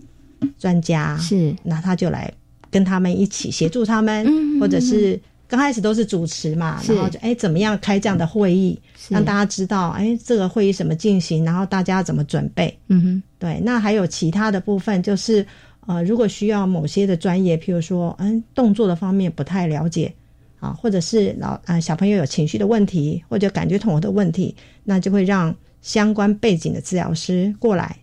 [0.57, 2.31] 专家，是，那他就来
[2.69, 5.19] 跟他们一起协助他们，或者是。
[5.47, 12.73] 刚开始都是主持嘛，然后就哎怎么样开这样的会议，让大家知道哎这个会议怎么进行，然后大家怎么准备。
[12.87, 13.59] 嗯哼，对。
[13.59, 15.45] 那还有其他的部分，就是
[15.87, 20.13] 呃如果需要某些的专业，譬如说嗯动作的方面不太了解
[20.61, 24.55] 啊，或者是老啊小朋友有情绪的问题，或者感觉统合的问题，
[24.85, 27.97] 那就会让相关背景的治疗师过来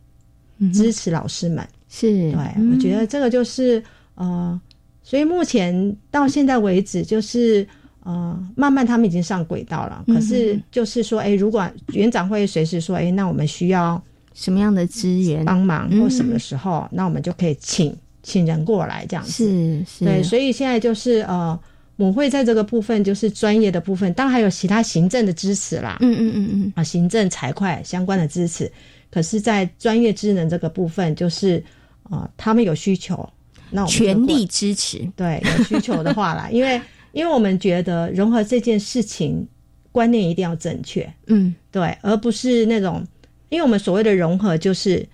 [0.74, 1.66] 支持老师们。
[1.88, 3.82] 是，对，我觉得这个就是
[4.16, 4.60] 呃。
[5.00, 7.66] 所以目前到现在为止，就是
[8.02, 10.04] 呃，慢慢他们已经上轨道了。
[10.06, 13.98] 可是就是说，哎，如果园长会随时说，哎，那我们需要
[14.34, 19.32] 什么样的资源帮忙或什么的时候，那我们就可以请请人过来这样子。
[19.32, 20.04] 是是。
[20.04, 21.58] 对，所以现在就是呃，
[21.98, 25.98] 母会在这个部分就是专业的部分，当然还有其他行政的支持啦。
[26.00, 26.72] 嗯嗯嗯嗯。
[26.76, 28.72] 啊，行政财会相关的支持，
[29.10, 31.62] 可是，在专业职能这个部分，就是
[32.04, 33.28] 呃，他们有需求。
[33.70, 36.80] 那我们全力支持，对有需求的话啦， 因为
[37.12, 39.46] 因为我们觉得融合这件事情
[39.92, 43.06] 观念一定要正确，嗯，对，而不是那种，
[43.50, 45.06] 因为我们所谓的融合就是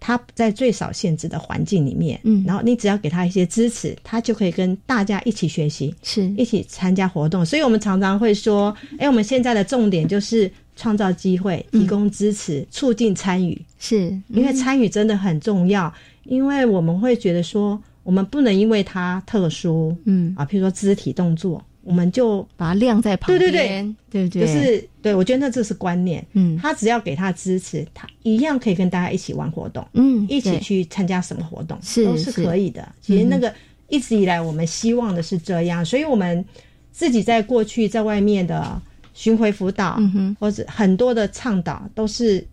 [0.00, 6.26] 他在最少限制的环境里面，嗯，然后你只要给他一些支持，他就可以跟大家一起学习，是。
[6.36, 14.16] 一起参加活动，所以我们常常会说，哎，我们现在的重点就是创造机会，提供支持，促进参与，是。
[14.28, 15.92] 因为参与真的很重要，
[16.24, 17.80] 因为我们会觉得说。
[18.06, 20.32] 我们不能因为他特殊，嗯。
[20.38, 24.40] 啊，譬如说肢体动作，我们就把它晾在旁边，对对对，对不对？
[24.40, 32.86] 就是对，我觉得那这是观念，嗯，他只要给他支持，他一样可以跟大家一起玩活动，嗯，一起去参加什么活动，是都是可以的。
[33.00, 33.52] 其实那个
[33.88, 36.44] 一直以来我们希望的是这样，所以我们
[36.90, 38.82] 自己在过去在外面的
[39.14, 42.46] 巡回辅导，嗯哼，或者很多的倡导都是。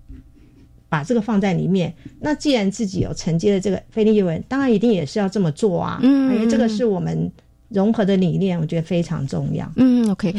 [0.89, 5.99] 把这个放在里面，那既然自己有承接的这个非利幼儿当然一定也是要这么做啊。
[6.03, 7.31] 嗯，因为这个是我们
[7.73, 9.69] 融合的理念，我觉得非常重要。
[9.75, 10.33] 嗯，OK。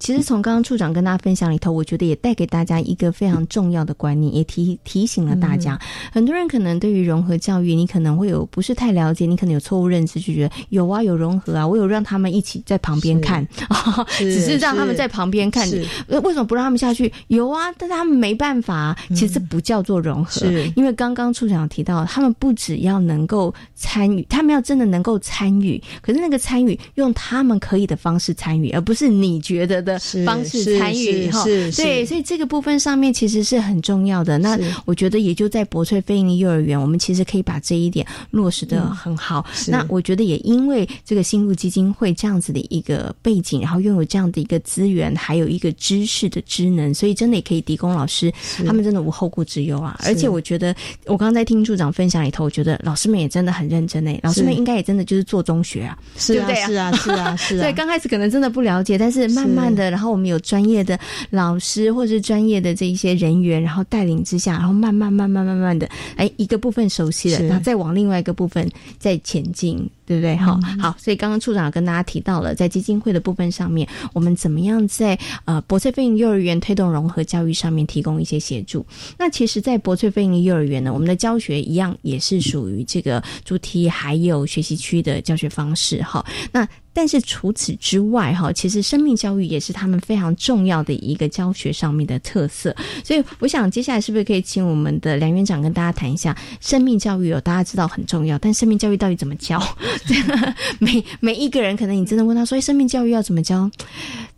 [0.00, 5.78] 其实从刚刚处长跟大家分享里头，我觉得也带给大家一个非常重要的观念，也提提醒了大家。
[6.10, 13.46] 很多人可能对于融合教育，你可能会有不是太了解，你可能有错误认知，就觉得有啊，有融合啊，我有让他们一起在旁边看，
[14.16, 15.70] 只是让他们在旁边看。
[15.70, 17.12] 为什么不让他们下去？
[17.28, 18.96] 有啊，但是他们没办法。
[19.10, 20.46] 其实这不叫做融合，
[20.76, 29.89] 因为刚刚处长提到，他们不只要能够参与，他们要真的能够参与，可是那个参与用他们可以的方式参与，而不是你觉得的。
[29.98, 34.38] 方式参与哈，对，所以这个部分上面其实是很重要的。
[34.38, 39.44] 那我觉得也就在博翠非营利幼儿园，我们其实可以把这一点落实的很好。
[39.68, 48.32] 那我觉得也因为这个新路基金会这样子的一个背景，然后拥有这样的一个资源，还有一个知识的职能，所以真的也可以提供老师
[48.66, 49.98] 他们真的无后顾之忧啊。
[50.04, 50.74] 而且我觉得
[51.06, 56.54] 我刚刚在听处长分享里头，我觉得老师们也真的很认真诶，老师们应该也真的就是做中学啊，对不对？
[56.66, 57.62] 是啊，是啊，是啊。
[57.64, 59.79] 对，刚开始可能真的不了解，但是慢慢的。
[59.88, 60.98] 然后我们有专业的
[61.30, 68.68] 老师或是专业的这一些人员，然后带领之下，然后慢慢慢慢慢慢的，哎，一个部分熟悉了，然后再往另外一个部分
[68.98, 69.88] 再前进。
[70.10, 70.36] 对不对？
[70.38, 78.84] 好，好，所以刚刚处长跟大家提到了，在基金会的部分上面，我们怎么样在呃博翠飞营幼儿园推动融合教育上面提供一些协助？
[79.16, 86.02] 那其实，在博翠飞营幼儿园呢，我们的教学一样也是属于这个主题还有学习区的教学方式。
[86.02, 92.74] 哈，那但是除此之外，哈，其实生命教育也是他们非常重要的一个教学上面的特色。
[93.04, 97.32] 所以，我想接下来是不是可以请我们的梁院长跟大家谈一下生命教育？
[97.32, 99.62] 哦，大家知道很重要，但生命教育到底怎么教？
[100.78, 103.70] 每每一个人，可能你真的问他说：“生命教育要怎么教？”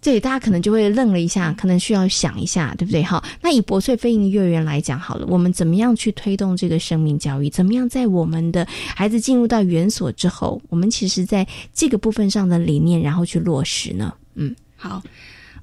[0.02, 3.02] 对，大家可能就会愣了一下，可能需要想一下，对不对？
[3.02, 7.48] 好，那以博翠飞行幼儿园来讲，好了，我们怎么样去推动这个生命教育？
[7.48, 14.12] 怎么样在我们的孩子进入到园所之后，我们其实在这个部分上的理念，然后去落实呢？
[14.34, 15.00] 嗯，好，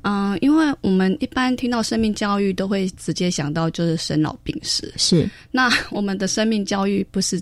[0.04, 4.93] 嗯，因为我们一般听到生命教育，都会直接想到就是生老病死。
[4.95, 7.41] 是，那我们的生命教育不是。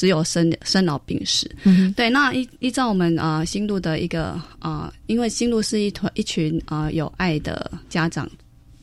[0.00, 2.08] 只有生生老病死，嗯对。
[2.08, 8.26] 那依依照我们啊新路的一个啊，因为新路是一团一群啊有爱的家长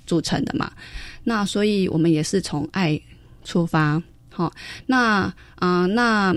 [0.05, 0.72] 组成的嘛，
[1.24, 3.01] 那所以我们也是从爱
[3.43, 3.99] 出发。
[4.30, 4.53] 好，
[4.86, 6.36] 那啊那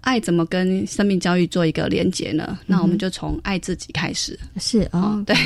[0.00, 2.58] 爱怎么跟生命教育做一个连接呢？
[2.64, 4.38] 那我们就从爱自己开始。
[4.56, 5.36] 是啊，对，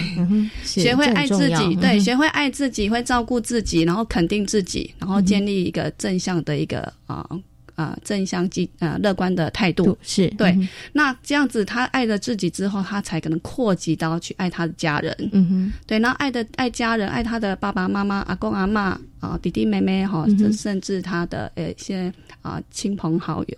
[0.62, 7.28] 学会爱自己，对，学会爱自己，会照顾自己，然后肯定自己，然后建立一个正向的一个啊。
[7.76, 10.58] 啊，正向积啊，乐观的态度是对。
[10.94, 15.14] 那这样子，他爱了自己之后，他才可能扩及到去爱他的家人。
[15.32, 15.98] 嗯哼，对。
[16.00, 22.12] 那爱的爱家人，爱他的爸爸妈妈、阿公阿妈啊、弟弟妹妹哈，甚至他的呃一些
[22.42, 23.56] 啊亲朋好友。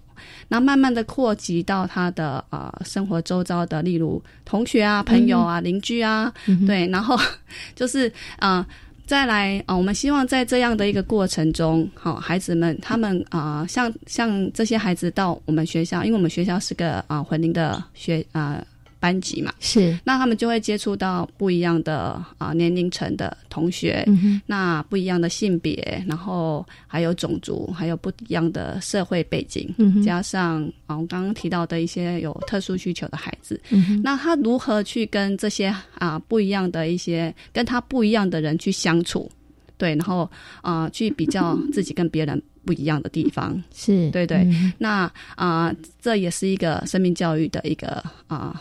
[0.49, 6.33] 那慢慢的扩及到他的啊生活周遭的，例如同学啊、朋友啊、邻居啊，
[6.67, 6.89] 对。
[6.89, 7.17] 然后
[7.77, 8.67] 就是啊。
[9.09, 18.63] 再来啊，我们希望在这样的一个过程中，好，孩子们他们啊，像像这些孩子到我们学校，因为我们学校是个啊混龄的学啊。
[19.01, 19.99] 班级嘛，是。
[20.05, 24.07] 那他们就会接触到不一样的啊年龄层的同学，
[24.47, 29.73] 那不一样的性别，然后还有种族，还有不一样的社会背景，
[30.05, 33.61] 加上啊我刚刚提到的一些有特殊需求的孩子，
[34.03, 39.31] 那他如何去跟这些啊不一样的一些跟他不一样的人去相处？
[39.77, 40.29] 对，然后
[40.61, 44.11] 啊去比较自己跟别人不一样的地方，是。
[44.11, 44.45] 对对，
[44.77, 48.61] 那啊这也是一个生命教育的一个啊。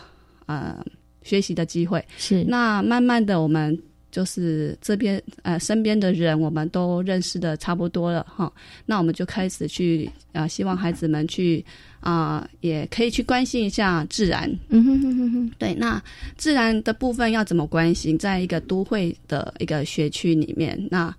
[1.22, 3.78] 学习的机会是那慢慢的，我们
[4.10, 8.50] 就是这边呃身边的人，我们都认识的差不多了哈。
[8.86, 11.62] 那我们就开始去啊，希望孩子们去
[12.00, 14.50] 啊，也可以去关心一下自然。
[14.70, 15.52] 嗯哼哼哼哼。
[15.58, 16.02] 对，那
[16.38, 18.16] 自然的部分要怎么关心？
[18.18, 21.14] 在一个都会的一个学区里面，那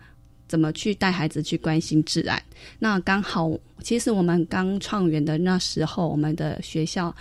[0.47, 2.41] 怎么去带孩子去关心自然？
[2.79, 3.51] 那刚好，
[3.83, 7.15] 其实我们刚创园的那时候，我们的学校。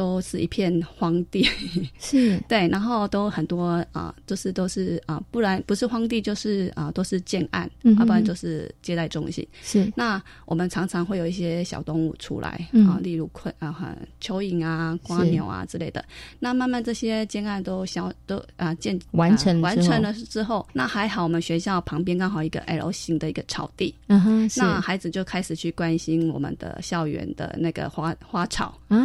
[0.00, 1.46] 都是一片荒地，
[2.00, 2.42] 是。
[2.48, 9.46] 对，然后都很多啊，就是都是啊，不然不是荒地就是啊，都是建案，要不然就是接待中心。
[9.60, 9.92] 是。
[9.94, 16.02] 那我们常常会有一些小动物出来啊，例如昆啊、蚯蚓啊、瓜牛啊之类的。
[16.38, 28.78] 那慢慢这些建案都消都啊建完成完成了之后，那还好，我们学校旁边刚好一个 L 型的一个草地，嗯哼，那孩子就开始去关心我们的校园的那个花花草。
[28.88, 28.96] 啊，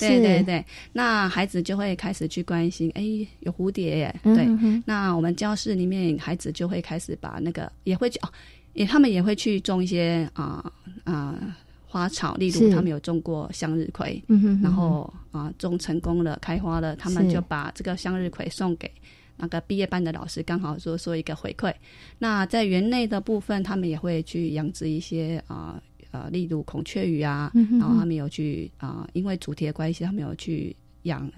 [0.00, 0.18] 对。
[0.18, 3.02] 对对，那孩子就会开始去关心，哎，
[3.40, 4.20] 有蝴蝶耶。
[4.22, 4.46] 对，
[4.84, 8.28] 那我们教室里面孩子就会开始把那个也会去哦，
[8.74, 10.72] 也他们也会去种一些啊
[11.04, 14.22] 啊花草，例如他们有种过向日葵，
[14.62, 18.90] 然后啊种成功了开花了，他们就把这个向日葵送给
[19.36, 21.72] 那个毕业班的老师，刚好说说一个回馈。
[22.18, 25.74] 那在园内的部分，他们也会去养殖一些啊。
[25.74, 25.82] 呃，
[26.30, 31.30] 例如孔雀鱼啊，然后他们有去啊，因为主题的关系，他们有去养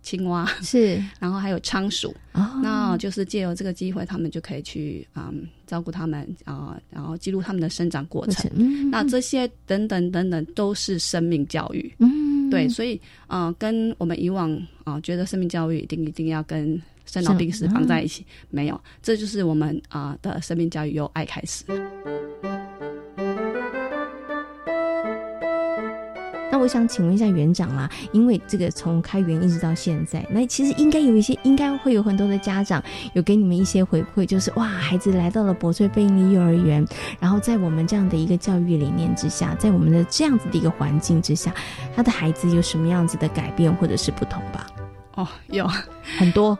[0.00, 2.14] 青蛙，是， 然后还有仓鼠，
[2.62, 5.32] 那就是借由这个机会，他们就可以去啊
[5.66, 8.90] 照顾他们啊，然后记录他们的生长过程。
[8.90, 14.50] 那这些等等等等都是生命教育，嗯，对，所以啊，跟我们以往
[14.84, 21.64] 啊觉得生命教育一定一定要跟生老病死放在一起，没有，这就是我们啊的生命教育由爱开始。
[26.58, 32.82] 我想请问一下园长啦，因为这个从开园一直到现在，那其实应该有一些，应该会有很多的家长
[33.12, 36.86] 有给你们一些回馈，就是哇，孩子来到了博翠贝利幼儿园，
[37.20, 41.54] 然后在我们这样的一个教育理念之下，在我们的这样子的一个环境之下，
[41.94, 44.66] 他的孩子有什么样子的改变或者是不同吧？
[45.18, 45.68] 哦，有。
[46.18, 46.58] 很多，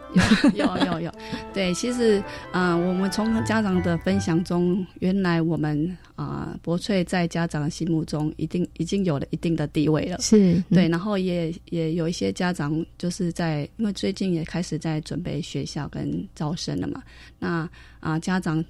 [0.55, 1.13] 有有有有，
[1.55, 17.03] 对，其实，嗯，我们从家长的分享中，原来我们啊，博翠在家长心目中，一定已经有了一定的地位了，是对，然后也也有一些家长就是在，因为最近也开始在准备学校跟招生了嘛，
[17.39, 17.69] 那
[18.01, 18.63] 啊，家长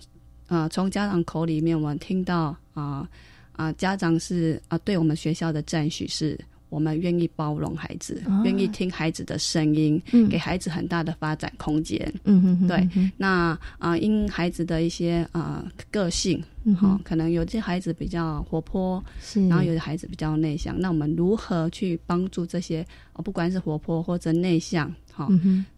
[0.46, 3.06] 啊，从家长口里面，我们听到啊
[3.52, 6.38] 啊，家长是啊，对我们学校的赞许是。
[6.68, 10.00] 我们愿意包容孩子，愿意听孩子的声音，
[10.30, 12.12] 给孩子很大的发展空间。
[12.24, 13.10] 嗯嗯，对。
[13.16, 16.42] 那啊，因孩子的一些啊个性，
[16.76, 19.02] 哈，可能有些孩子比较活泼，
[19.48, 20.78] 然后有的孩子比较内向。
[20.78, 22.86] 那我们如何去帮助这些，
[23.24, 25.28] 不管是活泼或者内向，哈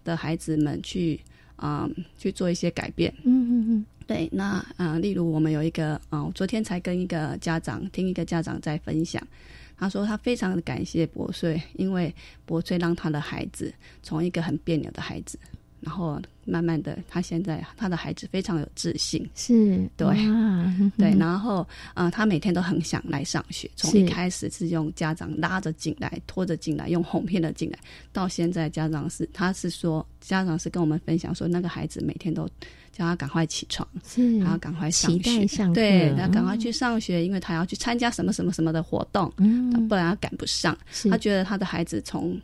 [0.05, 1.21] 的孩子们去
[1.57, 1.89] 啊
[2.19, 3.13] 去做一些改变。
[3.25, 9.23] 嗯嗯嗯，对，那啊，例如我们有一个啊，昨天才跟一个家长听一个家长在分享，
[9.81, 12.15] 他说他非常的感谢博穗，因为
[12.47, 15.37] 博穗让他的孩子从一个很别扭的孩子。
[15.81, 20.09] 然后慢慢的，他现在他的孩子非常有自信，是对，
[20.99, 21.11] 对。
[21.19, 23.67] 然后啊，他每天都很想来上学。
[23.77, 27.79] 从一开始是用家长拉着进来、拖着进来、用哄骗的进来，
[28.13, 32.47] 到现在家长是他是说，家长是跟我们分享说，那个孩子每天都
[33.01, 40.77] 叫他赶快起床，是，还要赶快上学，对，要赶快去上学，因为他要去参加什么什么什么的活动，嗯，不然他赶不上。
[41.11, 42.39] 他觉得他的孩子从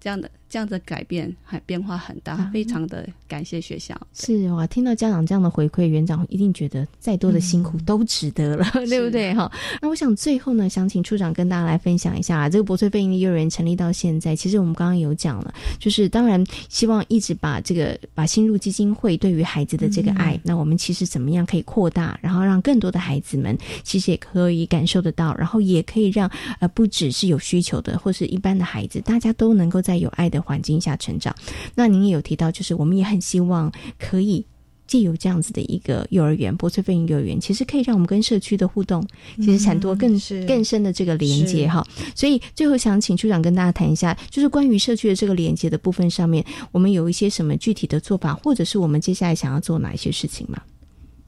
[0.00, 0.28] 这样的。
[0.50, 3.98] 这样的改变还变化很大，非常的感谢学校。
[4.12, 9.32] 是哇，听到家长这样的回馈，园长一定觉得再多的辛苦都值得了，对不对？
[9.32, 26.28] 哈，那我想最后呢，想请处长跟大家来分享一下，这个博翠飞营的幼儿园成立到现在，其实我们刚刚有讲了，就是当然希望一直把这个把新入基金会对于孩子的这个爱，那我们其实怎么样可以扩大，然后让更多的孩子们其实也可以感受得到，然后也可以让
[26.58, 30.39] 呃不只是有需求的或是一般的孩子，大家都能够在有爱的。
[30.40, 31.34] 环境下成长，
[31.74, 34.44] 那您也有提到，就是我们也很希望可以
[34.86, 41.86] 借由这样子的一个幼儿园——博翠飞鹰幼儿园，其实可以让我们跟社区的互动，其实产多更更深的这个连接哈。
[42.12, 50.60] 所以最后想请处长跟大家谈一下，就是关于社区的这个连接的部分上面，我们有一些什么具体的做法，或者是我们接下来想要做哪一些事情吗？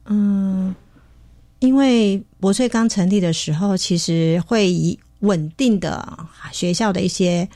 [0.07, 0.75] 嗯，
[1.59, 6.17] 因为博翠刚成立的时候，其实会以稳定的
[6.51, 7.47] 学校的一些。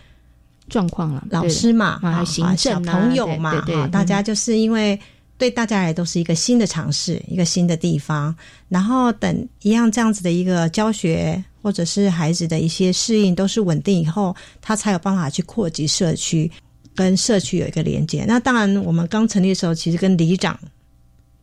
[0.70, 5.00] 状况了，老师嘛，啊，小朋友嘛，哈，大家就是因为
[5.38, 8.36] 对大家来都是一个新的尝试，一个新的地方，
[8.68, 16.52] 然后等一样这样子的一个教学，或者是孩子的一些适应都是稳定以后，他才有办法去扩及社区，
[16.94, 18.26] 跟社区有一个连接。
[18.28, 20.60] 那当然，我们刚成立的时候，其实跟里长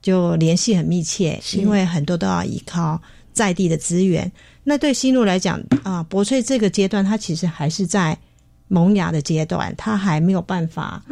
[0.02, 3.00] 就联系很密切，因为很多都要依靠
[3.32, 4.30] 在地的资源。
[4.64, 8.18] 那对新路来讲啊，博翠这个阶段，它其实还是在。
[8.68, 11.02] 萌芽的阶段，他还没有办法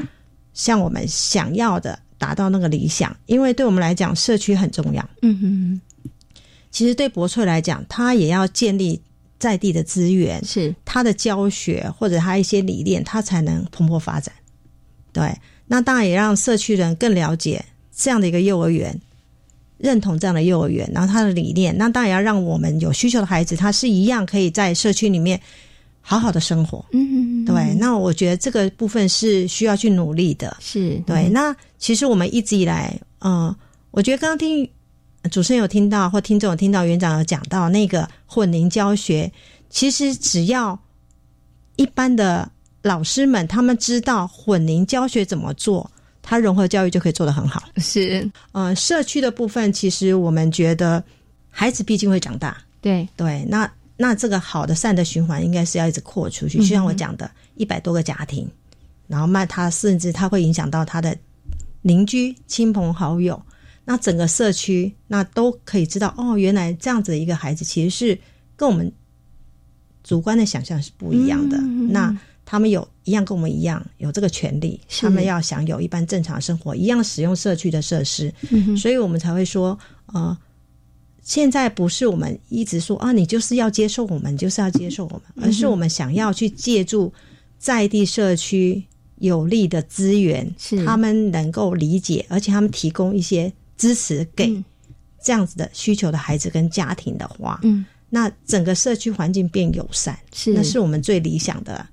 [0.54, 5.08] 像我们想要的达到那个理想，因为对我们来讲，社区很重要。
[5.22, 5.80] 嗯哼，
[6.70, 9.00] 其实对博翠来讲，他也要建立
[9.38, 14.34] 在地的资源，是他的教学或者他一些理念，他才能蓬勃发展。
[15.12, 15.36] 对，
[15.66, 19.00] 那当然也让社区人更了解这样的一个幼儿园，
[19.78, 21.76] 认同这样的幼儿园，然后他的理念。
[21.76, 25.40] 那当然要让我们有需求的孩子，他是一样可以在社区里面。
[26.04, 27.72] 好好的生活，嗯，对。
[27.78, 31.28] 那我觉得这个部分是需要去努力的，是对。
[31.28, 33.54] 那其实我们一直以来，嗯，
[33.92, 34.68] 我觉得刚刚听
[35.30, 39.32] 主持人有听到，或听众有听到园长有讲到那个混龄教学，
[39.70, 40.76] 其实只要
[41.76, 42.50] 一般的
[42.82, 45.88] 老师们他们知道混龄教学怎么做，
[46.20, 47.62] 他融合教育就可以做得很好。
[47.76, 51.02] 是，嗯，社区的部分，其实我们觉得
[51.48, 53.70] 孩子毕竟会长大，对对，那。
[54.02, 58.50] 那这个好的善的循环应该是要一直扩出去，就像我讲的，一百多个家庭，
[59.06, 61.16] 然后卖他甚至他会影响到他的
[61.82, 63.40] 邻居、亲朋好友，
[63.84, 68.18] 那整个社区那都可以知道哦，原来这样子的一个孩子其实是
[68.56, 68.92] 跟我们
[70.02, 71.56] 主观的想象是不一样的。
[71.88, 72.12] 那
[72.44, 78.34] 他们有一样跟我们一样有这个权利，他们要享有一般正常生活，一样使用社区的设施，
[78.76, 80.36] 所以我们才会说呃。
[81.22, 87.12] 现在不是我们一直说啊，你就是要接受我们，就是要接受我们，而是我们想要去借助
[87.58, 88.82] 在地社区
[89.18, 90.84] 有利的资源，是。
[90.84, 94.52] 他们能够理解，而且他们提供一些支持给
[95.22, 100.52] 这样子的需求的孩子跟家庭的话，嗯，那整个社区环境变友善，是。
[100.52, 101.86] 那是我们最理想的。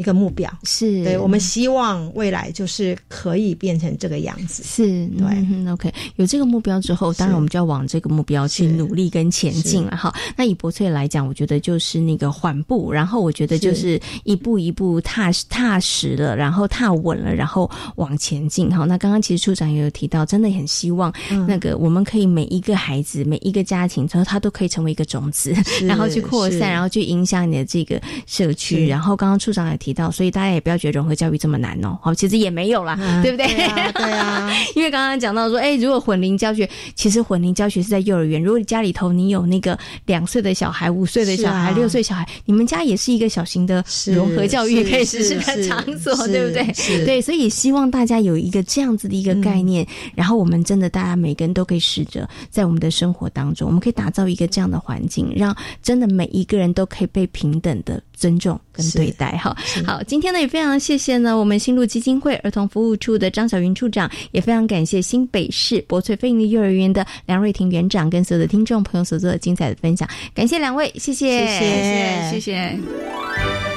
[0.00, 4.62] 一个目标是对，我们希望未来就是可以变成这个样子。
[4.64, 10.10] 是对，OK，有这个目标之后，当然我们就要往这个目标去努力跟前进了哈。
[10.38, 18.86] 那以博翠来讲，我觉得就是那个缓步，然后我觉得就是一步一步踏踏实了，然后踏稳了，然后往前进哈。
[18.86, 21.12] 那刚刚其实处长也有提到，真的很希望
[21.46, 28.88] 那个我们可以每一个孩子、每一个家庭，之后他都可以成为一个种子， 然后去扩散，然后去影响你的这个社区。
[28.88, 29.89] 然后刚刚处长也提。
[29.90, 31.98] 提到，所以大家也不要觉得融合教育这么难哦。
[32.00, 33.46] 好，其实也没有啦，对不对？
[33.46, 38.42] 对啊， 因为刚刚讲到说，哎，如果混龄教学，其实混龄教学是在幼儿园。
[38.42, 39.76] 如果你家里头你有那个
[40.06, 47.04] 两岁的小孩、五岁的小孩、六岁小孩，你们家也是一个小型的融合教育可以实施的场所，对不对？
[47.04, 58.00] 对，所以希望大家有一个这样子的一个概念，然后我们真的大家每个人都可以试着在我们的生活当中，我们可以打造一个这样的环境，让真的每一个人都可以被平等的。
[58.20, 59.32] 尊重跟对待。
[59.38, 59.56] 哈，
[59.86, 73.69] 好，今天呢也非常谢谢呢我们新路基金会儿童服务处的张小云处长，也非常感谢新北市博翠飞营利幼儿园的梁瑞婷园长跟所有的听众朋友所做的精彩的分享，感谢两位，谢谢，谢谢，谢谢。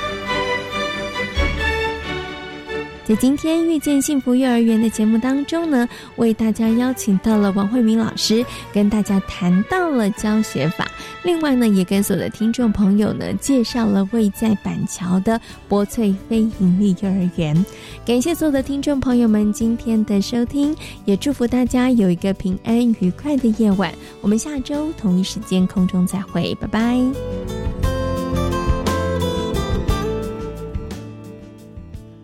[3.06, 10.89] 在今天遇见幸福幼儿园的节目当中呢，为大家邀请到了王慧明老师，跟大家谈到了教学法。
[11.22, 17.66] 另外呢，也跟所有的听众朋友呢介绍了位在板桥的波翠非盈利幼儿园。
[18.06, 20.74] 感谢所有的听众朋友们今天的收听，
[21.04, 23.93] 也祝福大家有一个平安愉快的夜晚。
[24.22, 27.92] 我们下周同一时间空中再会，拜拜。